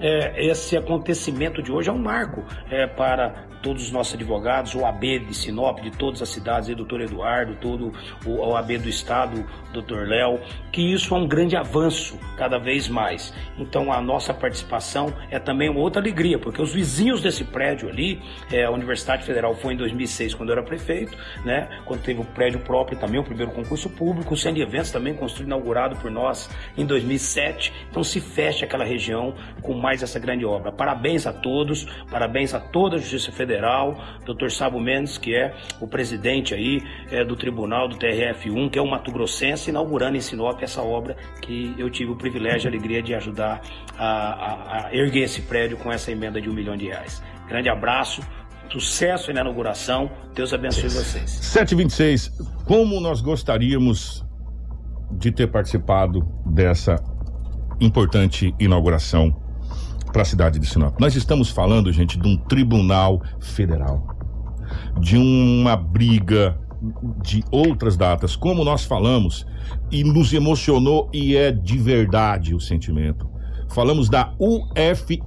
[0.00, 4.84] é, esse acontecimento de hoje é um marco é, para todos os nossos advogados, o
[4.84, 7.92] AB de Sinop, de todas as cidades, aí, doutor Eduardo, todo
[8.24, 10.40] o AB do Estado, doutor Léo,
[10.72, 13.32] que isso é um grande avanço cada vez mais.
[13.58, 18.20] Então a nossa participação é também uma outra alegria, porque os vizinhos desse prédio ali,
[18.50, 22.24] é, a Universidade Federal foi em 2006, quando eu era prefeito, né, quando teve o
[22.24, 26.50] prédio próprio também, o primeiro concurso público, o Centro Eventos também construído, inaugurado por nós
[26.76, 27.72] em 2007.
[27.90, 30.72] Então se fecha aquela região com mais essa grande obra.
[30.72, 33.49] Parabéns a todos, parabéns a toda a Justiça Federal,
[34.24, 38.82] doutor Sabo Mendes, que é o presidente aí é, do Tribunal do TRF1, que é
[38.82, 42.70] um Mato Grossense, inaugurando em Sinop essa obra que eu tive o privilégio e a
[42.70, 43.60] alegria de ajudar
[43.98, 47.22] a, a- a erguer esse prédio com essa emenda de um milhão de reais.
[47.48, 48.22] Grande abraço,
[48.70, 51.30] sucesso na inauguração, Deus abençoe vocês.
[51.30, 52.30] 726,
[52.64, 54.24] como nós gostaríamos
[55.12, 57.02] de ter participado dessa
[57.80, 59.34] importante inauguração
[60.12, 60.98] para a cidade de Sinop.
[61.00, 64.06] Nós estamos falando, gente, de um tribunal federal,
[65.00, 66.58] de uma briga
[67.22, 69.46] de outras datas, como nós falamos,
[69.90, 73.28] e nos emocionou e é de verdade o sentimento.
[73.68, 75.20] Falamos da UFNMT,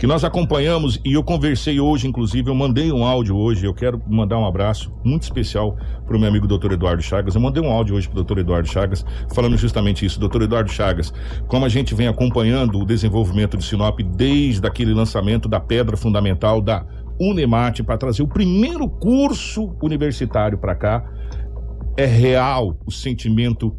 [0.00, 4.00] que nós acompanhamos e eu conversei hoje, inclusive, eu mandei um áudio hoje, eu quero
[4.08, 5.76] mandar um abraço muito especial
[6.06, 6.72] para o meu amigo Dr.
[6.72, 7.34] Eduardo Chagas.
[7.34, 8.38] Eu mandei um áudio hoje para o Dr.
[8.38, 10.18] Eduardo Chagas falando justamente isso.
[10.18, 10.44] Dr.
[10.44, 11.12] Eduardo Chagas,
[11.46, 16.62] como a gente vem acompanhando o desenvolvimento de Sinop desde aquele lançamento da pedra fundamental
[16.62, 16.82] da
[17.20, 21.04] Unemate para trazer o primeiro curso universitário para cá,
[21.98, 23.76] é real o sentimento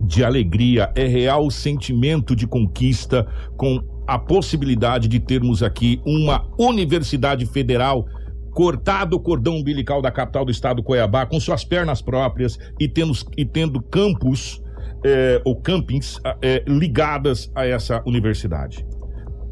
[0.00, 3.24] de alegria, é real o sentimento de conquista
[3.56, 8.06] com a possibilidade de termos aqui uma universidade federal
[8.52, 13.12] cortado o cordão umbilical da capital do estado Cuiabá com suas pernas próprias e tendo,
[13.36, 14.62] e tendo campus
[15.04, 18.86] eh, ou campings eh, ligadas a essa universidade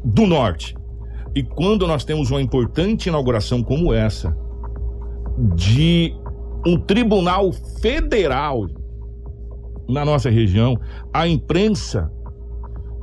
[0.03, 0.75] do norte.
[1.35, 4.35] E quando nós temos uma importante inauguração como essa
[5.53, 6.15] de
[6.65, 7.51] um tribunal
[7.81, 8.65] federal
[9.87, 10.79] na nossa região,
[11.13, 12.11] a imprensa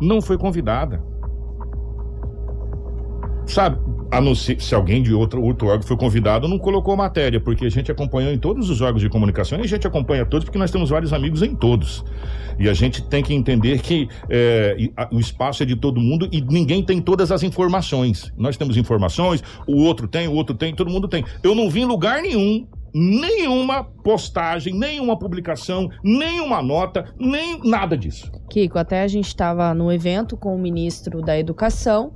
[0.00, 1.03] não foi convidada.
[3.47, 3.78] Sabe,
[4.11, 7.64] a não ser se alguém de outro, outro órgão foi convidado, não colocou matéria, porque
[7.64, 10.59] a gente acompanhou em todos os órgãos de comunicação e a gente acompanha todos porque
[10.59, 12.05] nós temos vários amigos em todos.
[12.59, 14.76] E a gente tem que entender que é,
[15.11, 18.30] o espaço é de todo mundo e ninguém tem todas as informações.
[18.36, 21.24] Nós temos informações, o outro tem, o outro tem, todo mundo tem.
[21.43, 28.30] Eu não vi em lugar nenhum nenhuma postagem, nenhuma publicação, nenhuma nota, nem nada disso.
[28.51, 32.12] Kiko, até a gente estava no evento com o ministro da Educação.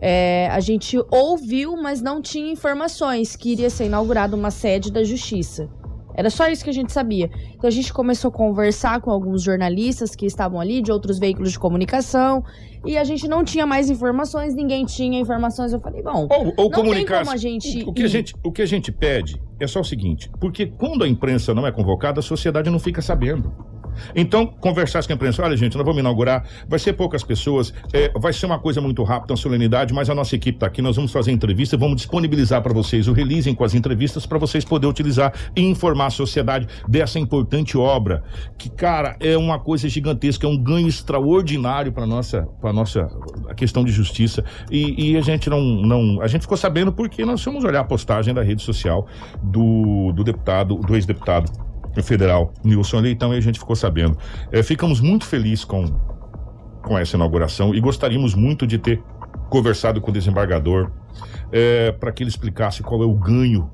[0.00, 5.02] É, a gente ouviu, mas não tinha informações que iria ser inaugurada uma sede da
[5.02, 5.68] Justiça.
[6.18, 7.30] Era só isso que a gente sabia.
[7.54, 11.52] Então a gente começou a conversar com alguns jornalistas que estavam ali, de outros veículos
[11.52, 12.42] de comunicação,
[12.84, 15.72] e a gente não tinha mais informações, ninguém tinha informações.
[15.72, 17.84] Eu falei, bom, Ou, ou não tem como a gente.
[17.86, 21.04] O, que a gente, o que a gente pede é só o seguinte: porque quando
[21.04, 23.52] a imprensa não é convocada, a sociedade não fica sabendo.
[24.14, 28.10] Então, conversar com a imprensa, olha, gente, nós vamos inaugurar, vai ser poucas pessoas, é,
[28.18, 30.96] vai ser uma coisa muito rápida, uma solenidade, mas a nossa equipe está aqui, nós
[30.96, 34.90] vamos fazer entrevista, vamos disponibilizar para vocês o releasing com as entrevistas para vocês poderem
[34.90, 38.22] utilizar e informar a sociedade dessa importante obra,
[38.56, 43.08] que, cara, é uma coisa gigantesca, é um ganho extraordinário para nossa, para nossa
[43.56, 44.44] questão de justiça.
[44.70, 46.20] E, e a gente não, não.
[46.20, 49.06] A gente ficou sabendo porque nós fomos olhar a postagem da rede social
[49.42, 51.67] do, do deputado, do ex-deputado
[52.02, 54.16] federal Nilson Leitão e a gente ficou sabendo.
[54.50, 55.86] É, ficamos muito felizes com,
[56.82, 59.02] com essa inauguração e gostaríamos muito de ter
[59.48, 60.90] conversado com o desembargador
[61.98, 63.70] para que ele explicasse qual é o ganho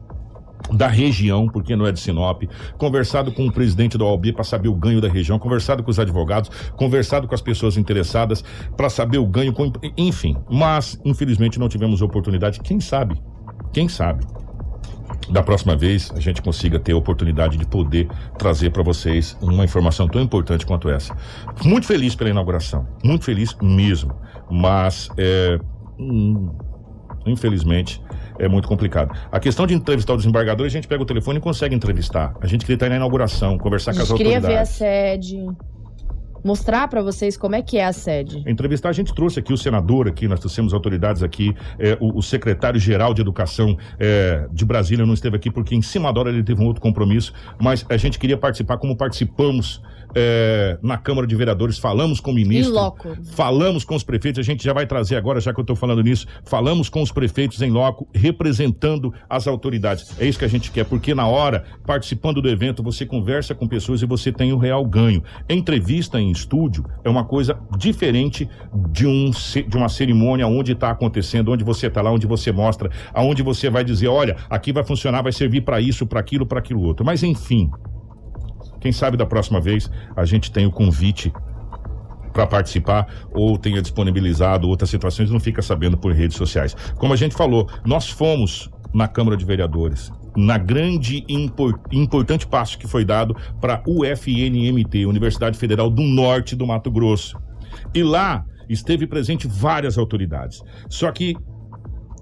[0.72, 2.42] da região, porque não é de Sinop,
[2.78, 5.98] conversado com o presidente da OAB para saber o ganho da região, conversado com os
[5.98, 8.42] advogados, conversado com as pessoas interessadas
[8.76, 10.36] para saber o ganho, com, enfim.
[10.50, 12.60] Mas, infelizmente, não tivemos oportunidade.
[12.60, 13.20] Quem sabe?
[13.72, 14.24] Quem sabe?
[15.30, 18.08] Da próxima vez a gente consiga ter a oportunidade de poder
[18.38, 21.16] trazer para vocês uma informação tão importante quanto essa.
[21.64, 24.14] Muito feliz pela inauguração, muito feliz mesmo,
[24.50, 25.58] mas é,
[25.98, 26.50] hum,
[27.26, 28.02] infelizmente
[28.38, 29.16] é muito complicado.
[29.30, 32.34] A questão de entrevistar o desembargador, a gente pega o telefone e consegue entrevistar.
[32.40, 34.78] A gente queria estar na inauguração, conversar com as gente queria autoridades.
[34.78, 35.46] ver a sede,
[36.44, 38.44] mostrar pra vocês como é que é a sede.
[38.46, 42.22] Entrevistar, a gente trouxe aqui o senador aqui, nós trouxemos autoridades aqui, é, o, o
[42.22, 46.42] secretário-geral de Educação é, de Brasília não esteve aqui porque em cima da hora ele
[46.42, 49.80] teve um outro compromisso, mas a gente queria participar como participamos
[50.14, 52.94] é, na Câmara de Vereadores, falamos com o ministro,
[53.32, 56.02] falamos com os prefeitos, a gente já vai trazer agora, já que eu estou falando
[56.02, 60.18] nisso, falamos com os prefeitos em loco, representando as autoridades.
[60.18, 63.66] É isso que a gente quer, porque na hora, participando do evento, você conversa com
[63.66, 65.22] pessoas e você tem o real ganho.
[65.48, 68.48] Entrevista em estúdio é uma coisa diferente
[68.90, 72.90] de, um, de uma cerimônia onde está acontecendo, onde você está lá, onde você mostra,
[73.12, 76.58] aonde você vai dizer, olha, aqui vai funcionar, vai servir para isso, para aquilo, para
[76.58, 77.04] aquilo outro.
[77.04, 77.70] Mas enfim,
[78.84, 81.32] quem sabe da próxima vez a gente tem o convite
[82.34, 86.76] para participar ou tenha disponibilizado outras situações não fica sabendo por redes sociais.
[86.98, 92.46] Como a gente falou, nós fomos na Câmara de Vereadores na grande e impor- importante
[92.46, 97.38] passo que foi dado para UFNMT, Universidade Federal do Norte do Mato Grosso.
[97.94, 100.60] E lá esteve presente várias autoridades.
[100.90, 101.34] Só que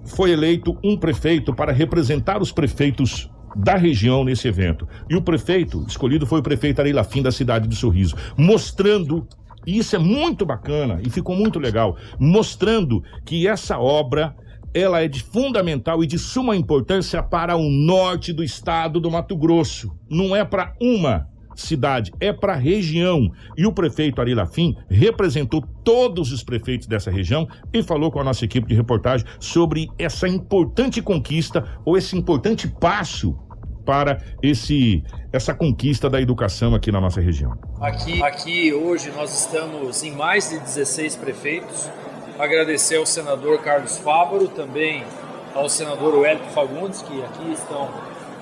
[0.05, 4.89] foi eleito um prefeito para representar os prefeitos da região nesse evento.
[5.09, 9.27] E o prefeito escolhido foi o prefeito Ari Lafim da cidade de Sorriso, mostrando
[9.67, 14.35] e isso é muito bacana e ficou muito legal, mostrando que essa obra
[14.75, 19.37] ela é de fundamental e de suma importância para o norte do estado do Mato
[19.37, 19.93] Grosso.
[20.11, 23.31] Não é para uma cidade, é para a região.
[23.57, 28.25] E o prefeito Ari Lafim representou todos os prefeitos dessa região e falou com a
[28.25, 33.37] nossa equipe de reportagem sobre essa importante conquista ou esse importante passo
[33.85, 37.57] para esse essa conquista da educação aqui na nossa região.
[37.81, 41.91] Aqui, aqui hoje nós estamos em mais de 16 prefeitos.
[42.39, 45.05] Agradecer ao senador Carlos Fávaro, também
[45.55, 47.91] ao senador Wellington Fagundes, que aqui estão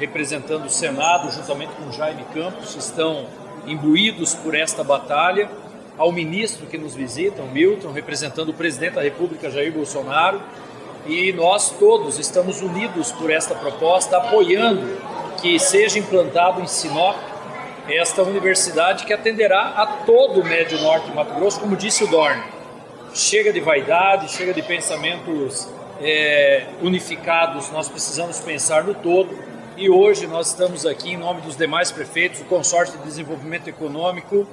[0.00, 3.26] representando o Senado, juntamente com Jaime Campos, estão
[3.66, 5.48] imbuídos por esta batalha.
[5.98, 10.40] Ao ministro que nos visita, o Milton, representando o presidente da República, Jair Bolsonaro.
[11.06, 14.98] E nós todos estamos unidos por esta proposta, apoiando
[15.42, 17.16] que seja implantado em Sinop
[17.88, 22.06] esta universidade que atenderá a todo o Médio Norte de Mato Grosso, como disse o
[22.06, 22.40] Dorn.
[23.12, 25.68] Chega de vaidade, chega de pensamentos
[26.00, 29.50] é, unificados, nós precisamos pensar no todo.
[29.80, 34.46] E hoje nós estamos aqui em nome dos demais prefeitos, o Consórcio de Desenvolvimento Econômico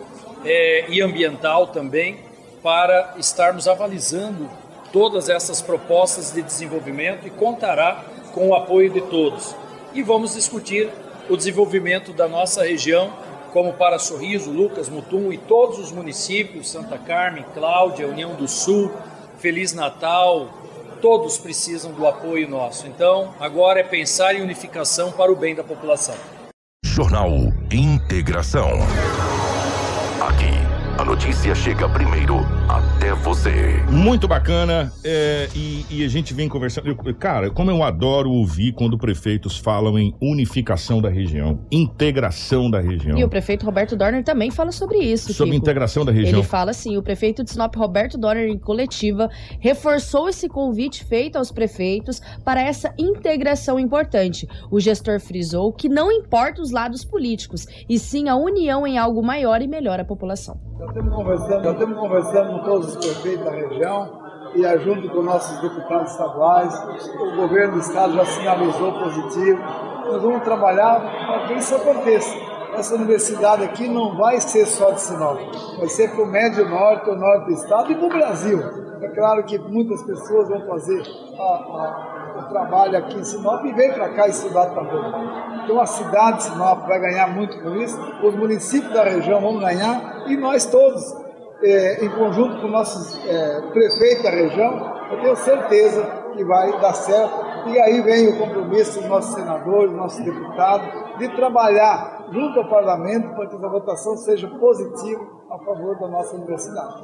[0.45, 2.19] é, e Ambiental também,
[2.63, 4.49] para estarmos avalizando
[4.93, 9.53] todas essas propostas de desenvolvimento e contará com o apoio de todos.
[9.93, 10.89] E vamos discutir
[11.29, 13.11] o desenvolvimento da nossa região,
[13.51, 18.93] como para Sorriso, Lucas, Mutum e todos os municípios, Santa Carmen, Cláudia, União do Sul,
[19.39, 20.47] Feliz Natal,
[21.01, 22.87] todos precisam do apoio nosso.
[22.87, 26.15] Então, agora é pensar em unificação para o bem da população.
[26.83, 27.29] Jornal
[27.71, 28.71] Integração.
[30.19, 30.51] Aqui,
[30.97, 32.37] a notícia chega primeiro
[32.67, 33.83] até você.
[33.89, 36.87] Muito bacana, é, e, e a gente vem conversando.
[36.87, 42.79] eu- cara, como eu adoro ouvir quando prefeitos falam em unificação da região, integração da
[42.79, 43.17] região.
[43.17, 45.33] E o prefeito Roberto Dorner também fala sobre isso.
[45.33, 45.63] Sobre Kiko.
[45.63, 46.39] integração da região.
[46.39, 49.29] Ele fala assim: o prefeito de Sinop, Roberto Dorner, em coletiva,
[49.59, 54.47] reforçou esse convite feito aos prefeitos para essa integração importante.
[54.71, 59.21] O gestor frisou que não importa os lados políticos, e sim a união em algo
[59.23, 60.59] maior e melhor à população.
[60.79, 64.09] Já estamos conversando, já estamos conversando com todos os prefeitos da região
[64.55, 66.73] e junto com nossos deputados estaduais.
[67.19, 69.59] O governo do estado já sinalizou positivo.
[70.05, 72.35] Nós vamos trabalhar para que isso aconteça.
[72.73, 75.39] Essa universidade aqui não vai ser só de Sinop,
[75.79, 78.59] vai ser para o Médio Norte, o Norte do estado e para o Brasil.
[79.01, 81.01] É claro que muitas pessoas vão fazer
[81.39, 85.01] a- a- o trabalho aqui em Sinop e vem para cá estudar também.
[85.63, 89.59] Então a cidade de Sinop vai ganhar muito com isso, os municípios da região vão
[89.59, 91.03] ganhar e nós todos,
[91.63, 96.03] eh, em conjunto com nossos eh, prefeitos da região, eu tenho certeza
[96.35, 97.47] que vai dar certo.
[97.67, 102.69] E aí vem o compromisso dos nossos senadores, dos nossos deputados, de trabalhar junto ao
[102.69, 107.03] parlamento para que essa votação seja positiva a favor da nossa universidade.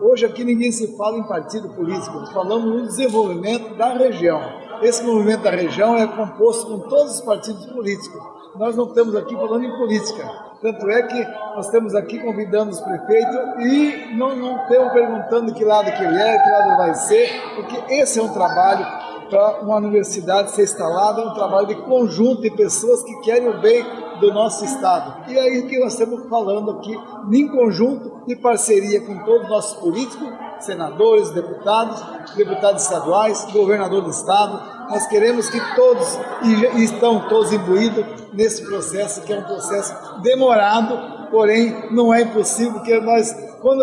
[0.00, 4.40] Hoje aqui ninguém se fala em partido político, falamos no desenvolvimento da região.
[4.82, 8.18] esse movimento da região é composto com todos os partidos políticos.
[8.56, 10.26] Nós não estamos aqui falando em política.
[10.62, 11.22] Tanto é que
[11.54, 16.18] nós estamos aqui convidando os prefeitos e não, não estamos perguntando que lado que ele
[16.18, 18.86] é, que lado vai ser, porque esse é um trabalho
[19.30, 23.82] para uma universidade ser instalada, um trabalho de conjunto de pessoas que querem o bem
[24.20, 25.30] do nosso Estado.
[25.30, 26.94] E é aí que nós estamos falando aqui,
[27.32, 30.28] em conjunto, de parceria com todos os nossos políticos,
[30.58, 32.02] senadores, deputados,
[32.36, 34.60] deputados estaduais, governador do Estado.
[34.90, 41.28] Nós queremos que todos, e estão todos imbuídos nesse processo, que é um processo demorado,
[41.30, 43.80] porém não é impossível, porque nós, quando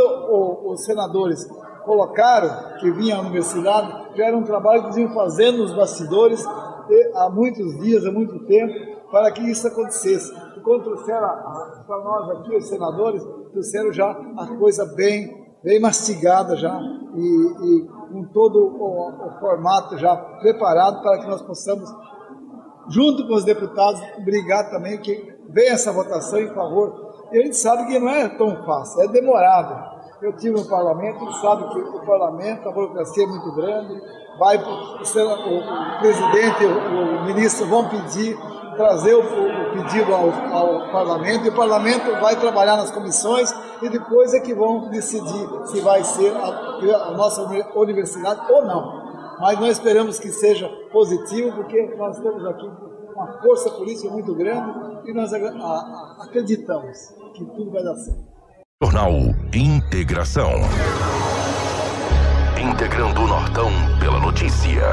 [0.66, 1.48] os senadores
[1.88, 6.46] colocaram que vinha à universidade, já era um trabalho que eles iam fazendo nos bastidores
[7.16, 8.74] há muitos dias, há muito tempo,
[9.10, 10.32] para que isso acontecesse.
[10.58, 11.28] E quando trouxeram
[11.88, 16.78] para nós aqui, os senadores, trouxeram já a coisa bem, bem mastigada já,
[17.16, 21.90] e, e com todo o, o formato já preparado para que nós possamos,
[22.90, 27.08] junto com os deputados, brigar também que venha essa votação em favor.
[27.32, 29.97] E a gente sabe que não é tão fácil, é demorado.
[30.20, 34.01] Eu tive no parlamento, sabe que o parlamento, a burocracia é muito grande,
[34.39, 38.36] vai o, o presidente, o, o, ministro vão pedir,
[38.76, 43.89] trazer o, o pedido ao, ao, parlamento, e o parlamento vai trabalhar nas comissões e
[43.89, 47.43] depois é que vão decidir se vai ser a, a nossa
[47.76, 49.38] universidade ou não.
[49.39, 52.68] Mas nós esperamos que seja positivo, porque nós temos aqui
[53.13, 56.97] uma força política muito grande e nós acreditamos
[57.36, 58.37] que tudo vai dar certo.
[58.84, 60.52] Jornal Integração.
[62.62, 64.84] Integrando o Nortão pela notícia.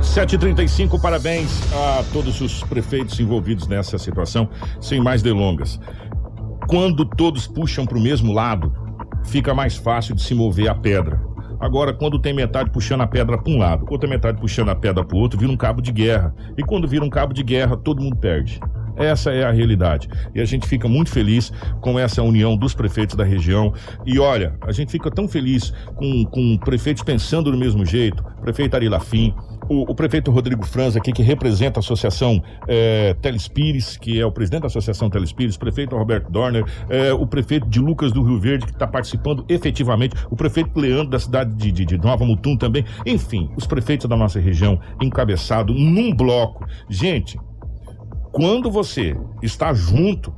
[0.00, 4.48] 7h35, parabéns a todos os prefeitos envolvidos nessa situação.
[4.80, 5.78] Sem mais delongas.
[6.68, 8.74] Quando todos puxam para o mesmo lado,
[9.24, 11.22] fica mais fácil de se mover a pedra.
[11.60, 15.04] Agora, quando tem metade puxando a pedra para um lado, outra metade puxando a pedra
[15.04, 16.34] para o outro, vira um cabo de guerra.
[16.58, 18.58] E quando vira um cabo de guerra, todo mundo perde.
[19.00, 20.08] Essa é a realidade.
[20.34, 23.72] E a gente fica muito feliz com essa união dos prefeitos da região.
[24.04, 28.22] E olha, a gente fica tão feliz com, com prefeitos pensando do mesmo jeito.
[28.42, 29.34] Prefeito Ari Lafim,
[29.68, 34.32] o, o, prefeito Rodrigo Franz aqui, que representa a Associação é, Telespires, que é o
[34.32, 38.66] presidente da Associação Telespires, prefeito Roberto Dorner, é, o prefeito de Lucas do Rio Verde,
[38.66, 42.84] que está participando efetivamente, o prefeito Leandro da cidade de, de, de Nova Mutum também.
[43.06, 46.66] Enfim, os prefeitos da nossa região encabeçado num bloco.
[46.88, 47.38] Gente,
[48.32, 50.32] quando você está junto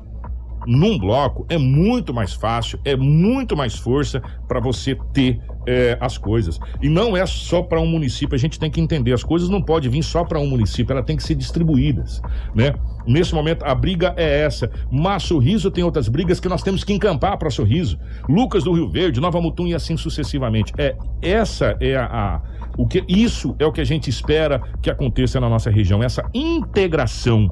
[0.66, 6.18] num bloco, é muito mais fácil, é muito mais força para você ter é, as
[6.18, 6.58] coisas.
[6.80, 9.62] E não é só para um município, a gente tem que entender, as coisas não
[9.62, 12.20] podem vir só para um município, elas têm que ser distribuídas,
[12.54, 12.74] né?
[13.06, 16.92] Nesse momento a briga é essa, mas Sorriso tem outras brigas que nós temos que
[16.92, 17.98] encampar para Sorriso.
[18.28, 20.72] Lucas do Rio Verde, Nova Mutum e assim sucessivamente.
[20.78, 22.40] É essa é a, a
[22.78, 26.24] o que isso é o que a gente espera que aconteça na nossa região, essa
[26.32, 27.50] integração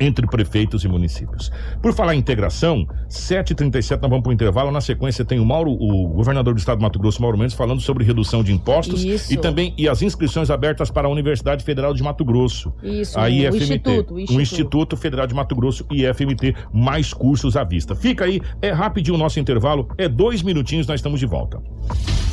[0.00, 1.50] entre prefeitos e municípios.
[1.82, 4.70] Por falar em integração, 7h37 nós vamos para o intervalo.
[4.70, 7.80] Na sequência tem o Mauro, o governador do estado do Mato Grosso, Mauro Mendes, falando
[7.80, 9.32] sobre redução de impostos Isso.
[9.32, 12.72] e também e as inscrições abertas para a Universidade Federal de Mato Grosso.
[12.82, 14.42] Isso, a IFMT, o Instituto, o Instituto.
[14.42, 17.94] Instituto Federal de Mato Grosso, IFMT, mais cursos à vista.
[17.94, 21.60] Fica aí, é rapidinho o nosso intervalo, é dois minutinhos, nós estamos de volta.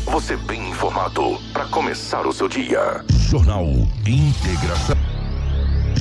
[0.05, 3.03] Você bem informado para começar o seu dia.
[3.29, 3.65] Jornal
[4.05, 5.14] Integração.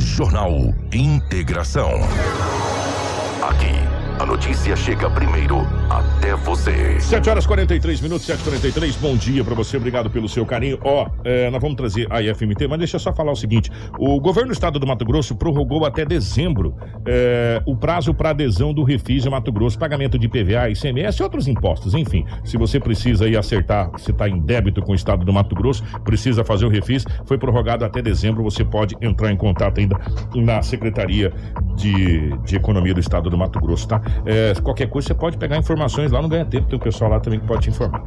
[0.05, 1.91] Jornal Integração.
[3.43, 7.01] Aqui a notícia chega primeiro até você.
[7.01, 8.97] 7 horas 43 minutos, 7h43.
[9.01, 10.79] Bom dia para você, obrigado pelo seu carinho.
[10.83, 14.21] Ó, é, nós vamos trazer a IFMT, mas deixa eu só falar o seguinte: o
[14.21, 18.85] governo do estado do Mato Grosso prorrogou até dezembro é, o prazo para adesão do
[18.85, 21.95] Refis Mato Grosso, pagamento de PVA, ICMS e outros impostos.
[21.95, 25.55] Enfim, se você precisa aí acertar, se está em débito com o estado do Mato
[25.55, 28.43] Grosso, precisa fazer o Refis, foi prorrogado até dezembro.
[28.45, 29.99] Você pode entrar em contato ainda
[30.35, 31.33] na Secretaria
[31.75, 34.04] de, de Economia do estado do Mato Grosso, tá?
[34.25, 37.21] É, qualquer coisa você pode pegar informações lá no Ganha Tempo, tem o pessoal lá
[37.21, 38.03] também que pode te informar.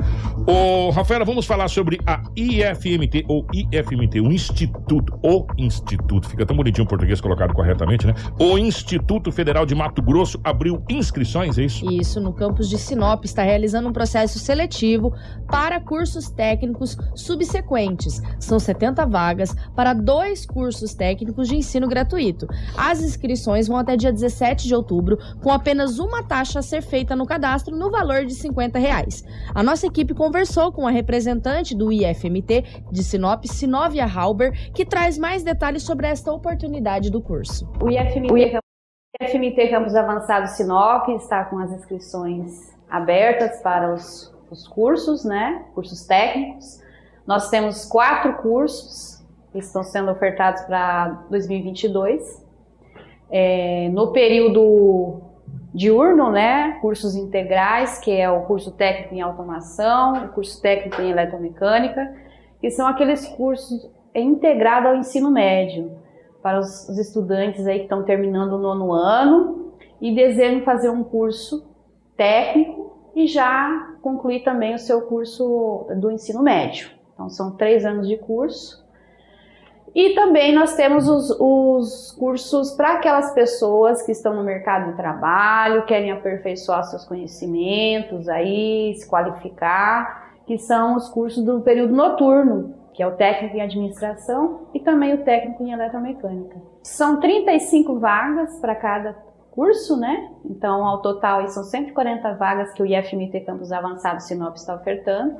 [0.46, 6.56] Ô, Rafaela, vamos falar sobre a IFMT, ou IFMT, o Instituto, o Instituto, fica tão
[6.56, 8.14] bonitinho o português colocado corretamente, né?
[8.40, 11.90] O Instituto Federal de Mato Grosso abriu inscrições, é isso?
[11.92, 15.14] Isso, no campus de Sinop, está realizando um processo seletivo
[15.48, 18.22] para cursos técnicos subsequentes.
[18.40, 22.48] São 70 vagas para dois cursos técnicos de ensino gratuito.
[22.76, 26.82] As inscrições vão até dia 17 de outubro, com apenas apenas uma taxa a ser
[26.82, 29.24] feita no cadastro no valor de 50 reais.
[29.56, 35.18] A nossa equipe conversou com a representante do IFMT de Sinop, Sinovia Halber, que traz
[35.18, 37.70] mais detalhes sobre esta oportunidade do curso.
[37.82, 44.68] O IFMT, o IFMT Campus Avançado Sinop está com as inscrições abertas para os, os
[44.68, 45.66] cursos, né?
[45.74, 46.82] Cursos técnicos.
[47.26, 52.46] Nós temos quatro cursos que estão sendo ofertados para 2022.
[53.30, 55.27] É, no período
[55.74, 61.12] diurno, né, cursos integrais, que é o curso técnico em automação, o curso técnico em
[61.12, 62.16] eletromecânica,
[62.60, 65.92] que são aqueles cursos integrados ao ensino médio,
[66.42, 71.04] para os, os estudantes aí que estão terminando o nono ano e desejam fazer um
[71.04, 71.68] curso
[72.16, 76.90] técnico e já concluir também o seu curso do ensino médio.
[77.14, 78.87] Então, são três anos de curso.
[79.98, 84.96] E também nós temos os, os cursos para aquelas pessoas que estão no mercado de
[84.96, 92.76] trabalho, querem aperfeiçoar seus conhecimentos, aí se qualificar, que são os cursos do período noturno,
[92.94, 96.62] que é o técnico em administração e também o técnico em eletromecânica.
[96.84, 99.16] São 35 vagas para cada
[99.50, 100.30] curso, né?
[100.46, 105.38] Então, ao total, são 140 vagas que o IFMT Campus Avançado Sinop está ofertando.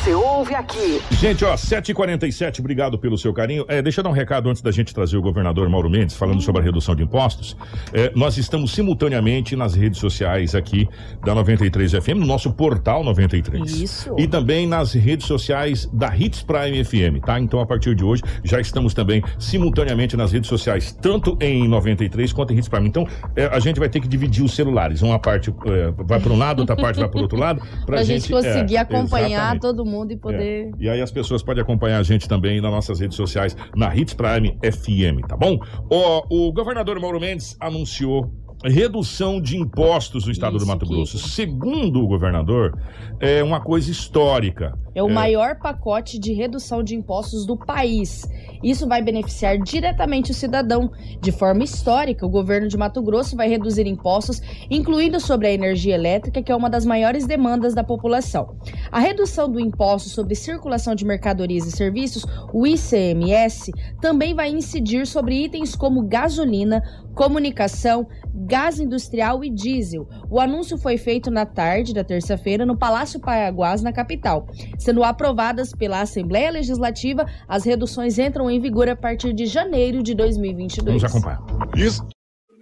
[0.04, 1.02] Você ouve aqui.
[1.12, 3.64] Gente, ó, 7h47, obrigado pelo seu carinho.
[3.70, 6.42] É, deixa eu dar um recado antes da gente trazer o governador Mauro Mendes falando
[6.42, 7.56] sobre a redução de impostos.
[7.94, 10.90] É, nós estamos simultaneamente nas redes sociais aqui
[11.24, 13.72] da 93 FM, no nosso portal 93.
[13.72, 14.14] Isso.
[14.18, 17.40] E também nas redes sociais da Hits Prime FM, tá?
[17.40, 22.34] Então, a partir de hoje, já estamos também simultaneamente nas redes sociais, tanto em 93
[22.34, 22.90] quanto em Hits Prime.
[22.90, 25.02] Então, é, a gente vai ter que dividir os celulares.
[25.02, 27.62] Uma parte é, vai para um lado, outra parte vai para o outro lado.
[27.86, 29.62] Pra, Pra gente conseguir é, acompanhar exatamente.
[29.62, 30.68] todo mundo e poder.
[30.68, 30.72] É.
[30.80, 34.14] E aí as pessoas podem acompanhar a gente também nas nossas redes sociais, na Hits
[34.14, 35.60] Prime FM, tá bom?
[35.90, 38.32] O, o governador Mauro Mendes anunciou
[38.64, 41.18] redução de impostos no estado do Mato Grosso.
[41.18, 42.78] Segundo o governador,
[43.20, 44.78] é uma coisa histórica.
[44.96, 48.28] É o maior pacote de redução de impostos do país.
[48.64, 50.92] Isso vai beneficiar diretamente o cidadão.
[51.20, 54.40] De forma histórica, o governo de Mato Grosso vai reduzir impostos,
[54.70, 58.56] incluindo sobre a energia elétrica, que é uma das maiores demandas da população.
[58.92, 65.08] A redução do imposto sobre circulação de mercadorias e serviços, o ICMS, também vai incidir
[65.08, 66.84] sobre itens como gasolina,
[67.16, 70.08] comunicação, gás industrial e diesel.
[70.30, 74.48] O anúncio foi feito na tarde da terça-feira no Palácio Paiaguás, na capital.
[74.80, 80.14] Sendo aprovadas pela Assembleia Legislativa, as reduções entram em vigor a partir de janeiro de
[80.16, 81.02] 2022.
[81.02, 81.42] Vamos acompanhar.
[81.78, 82.02] His-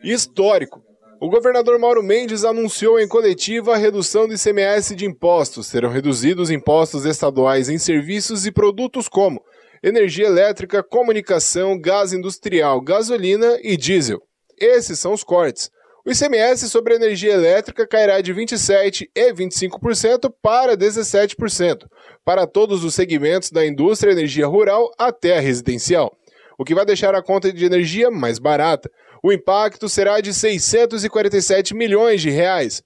[0.03, 0.81] Histórico.
[1.21, 5.67] O governador Mauro Mendes anunciou em coletiva a redução do ICMS de impostos.
[5.67, 9.39] Serão reduzidos impostos estaduais em serviços e produtos como
[9.83, 14.19] energia elétrica, comunicação, gás industrial, gasolina e diesel.
[14.61, 15.71] Esses são os cortes.
[16.05, 21.87] O ICMS sobre energia elétrica cairá de 27% e 25% para 17%,
[22.23, 26.15] para todos os segmentos da indústria energia rural até a residencial,
[26.59, 28.89] o que vai deixar a conta de energia mais barata.
[29.23, 32.83] O impacto será de 647 milhões de reais.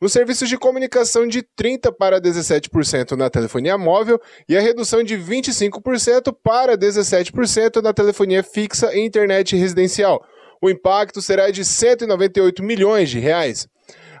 [0.00, 4.18] Nos serviços de comunicação de 30% para 17% na telefonia móvel
[4.48, 10.22] e a redução de 25% para 17% na telefonia fixa e internet residencial.
[10.62, 13.66] O impacto será de 198 milhões de reais.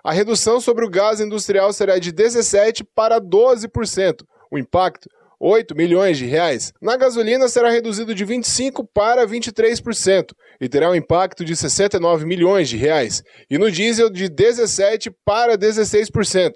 [0.04, 4.22] A redução sobre o gás industrial será de 17% para 12%.
[4.50, 5.08] O impacto
[5.40, 6.72] 8 milhões de reais.
[6.82, 12.68] Na gasolina será reduzido de 25 para 23% e terá um impacto de 69 milhões
[12.68, 13.22] de reais.
[13.48, 16.54] E no diesel de 17 para 16%,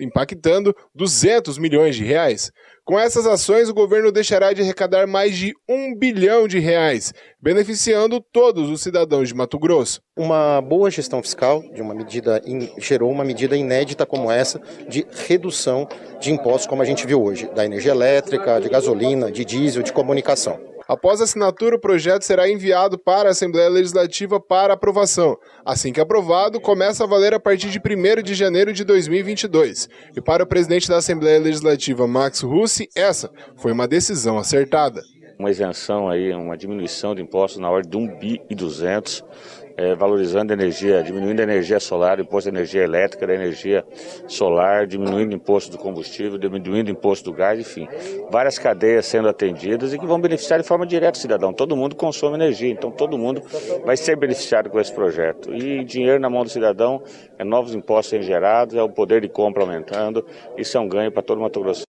[0.00, 2.50] impactando 200 milhões de reais.
[2.84, 8.20] Com essas ações, o governo deixará de arrecadar mais de um bilhão de reais, beneficiando
[8.20, 10.02] todos os cidadãos de Mato Grosso.
[10.16, 15.06] Uma boa gestão fiscal de uma medida in, gerou uma medida inédita como essa de
[15.26, 15.88] redução
[16.20, 19.92] de impostos, como a gente viu hoje, da energia elétrica, de gasolina, de diesel, de
[19.92, 20.73] comunicação.
[20.86, 25.36] Após a assinatura, o projeto será enviado para a Assembleia Legislativa para aprovação.
[25.64, 29.88] Assim que aprovado, começa a valer a partir de 1 de janeiro de 2022.
[30.14, 35.02] E para o presidente da Assembleia Legislativa, Max Russi, essa foi uma decisão acertada.
[35.38, 39.24] Uma isenção aí, uma diminuição de impostos na ordem de 1 bi e 200
[39.76, 43.84] é, valorizando a energia, diminuindo a energia solar, imposto da energia elétrica, da energia
[44.28, 47.88] solar, diminuindo o imposto do combustível, diminuindo o imposto do gás, enfim,
[48.30, 51.52] várias cadeias sendo atendidas e que vão beneficiar de forma direta o cidadão.
[51.52, 53.42] Todo mundo consome energia, então todo mundo
[53.84, 55.52] vai ser beneficiado com esse projeto.
[55.54, 57.02] E dinheiro na mão do cidadão,
[57.38, 60.24] é novos impostos sendo gerados, é o poder de compra aumentando,
[60.56, 61.93] isso é um ganho para todo Mato Grosso.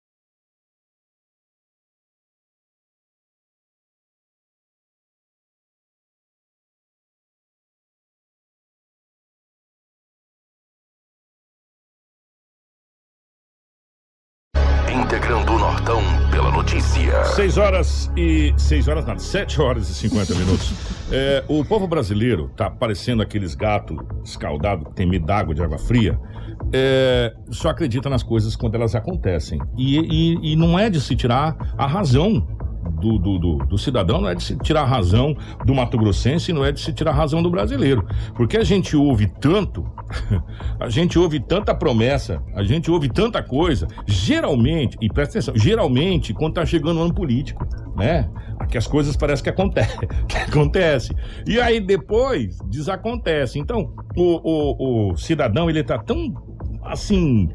[17.39, 18.53] 6 horas e.
[18.57, 20.73] 6 horas nada, 7 horas e 50 minutos.
[21.11, 25.79] É, o povo brasileiro tá parecendo aqueles gatos escaldados que tem medo d'água, de água
[25.79, 26.19] fria.
[26.71, 29.59] É, só acredita nas coisas quando elas acontecem.
[29.75, 32.47] E, e, e não é de se tirar a razão
[32.99, 35.35] do, do, do, do, cidadão, não é de se tirar a razão
[35.65, 38.05] do Mato Grossense, não é de se tirar a razão do brasileiro.
[38.35, 39.85] Porque a gente ouve tanto,
[40.79, 46.33] a gente ouve tanta promessa, a gente ouve tanta coisa, geralmente, e presta atenção, geralmente
[46.33, 48.29] quando tá chegando o ano político, né?
[48.69, 50.07] Que as coisas parecem que acontecem.
[50.27, 51.15] Que acontece.
[51.47, 53.57] E aí depois desacontece.
[53.57, 56.33] Então, o, o, o cidadão, ele tá tão
[56.83, 57.49] assim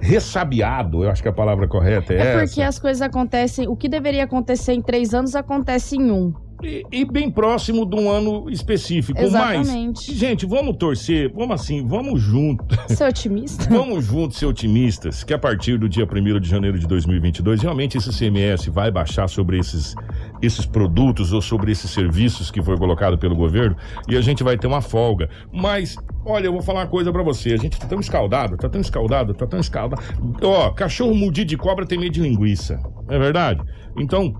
[0.00, 2.46] ressabiado, eu acho que a palavra correta é, É essa.
[2.46, 3.68] porque as coisas acontecem.
[3.68, 6.32] O que deveria acontecer em três anos acontece em um.
[6.62, 9.16] E, e bem próximo de um ano específico.
[9.20, 10.08] Exatamente.
[10.08, 12.64] Mas, gente, vamos torcer, vamos assim, vamos junto.
[12.92, 13.68] Ser otimista.
[13.70, 17.96] vamos juntos ser otimistas, que a partir do dia 1 de janeiro de 2022, realmente
[17.96, 19.94] esse CMS vai baixar sobre esses,
[20.42, 23.76] esses produtos ou sobre esses serviços que foi colocado pelo governo
[24.08, 25.30] e a gente vai ter uma folga.
[25.52, 25.96] Mas,
[26.28, 28.80] olha, eu vou falar uma coisa pra você, a gente tá tão escaldado, tá tão
[28.80, 30.02] escaldado, tá tão escaldado.
[30.42, 33.62] Ó, cachorro mudido de cobra tem medo de linguiça, não é verdade?
[33.96, 34.34] Então,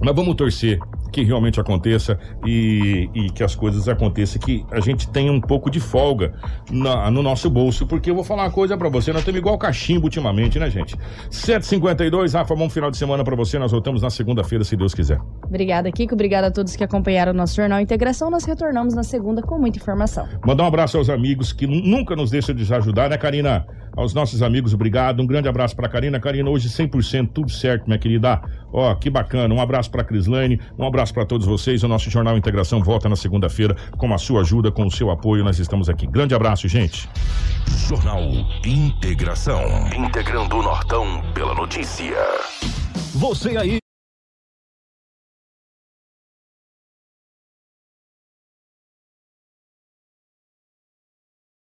[0.00, 0.78] nós vamos torcer
[1.12, 5.70] que realmente aconteça e, e, que as coisas aconteçam, que a gente tenha um pouco
[5.70, 6.32] de folga
[6.70, 9.58] na, no nosso bolso, porque eu vou falar uma coisa para você, nós estamos igual
[9.58, 10.96] cachimbo ultimamente, né, gente?
[11.30, 15.20] 7h52, Rafa, bom final de semana para você, nós voltamos na segunda-feira, se Deus quiser.
[15.44, 19.42] Obrigada, Kiko, obrigada a todos que acompanharam o nosso Jornal Integração, nós retornamos na segunda
[19.42, 20.26] com muita informação.
[20.44, 23.66] Mandar um abraço aos amigos que nunca nos deixam de ajudar, né, Karina?
[23.96, 27.98] Aos nossos amigos, obrigado, um grande abraço para Karina, Karina, hoje 100%, tudo certo, minha
[27.98, 28.40] querida.
[28.72, 31.82] Ó, que bacana, um abraço para Crislane, um abraço para todos vocês.
[31.82, 35.44] O nosso Jornal Integração volta na segunda-feira com a sua ajuda, com o seu apoio.
[35.44, 36.06] Nós estamos aqui.
[36.06, 37.08] Grande abraço, gente.
[37.88, 38.22] Jornal
[38.64, 39.62] Integração.
[39.94, 42.16] Integrando o Nortão pela notícia.
[43.14, 43.81] Você aí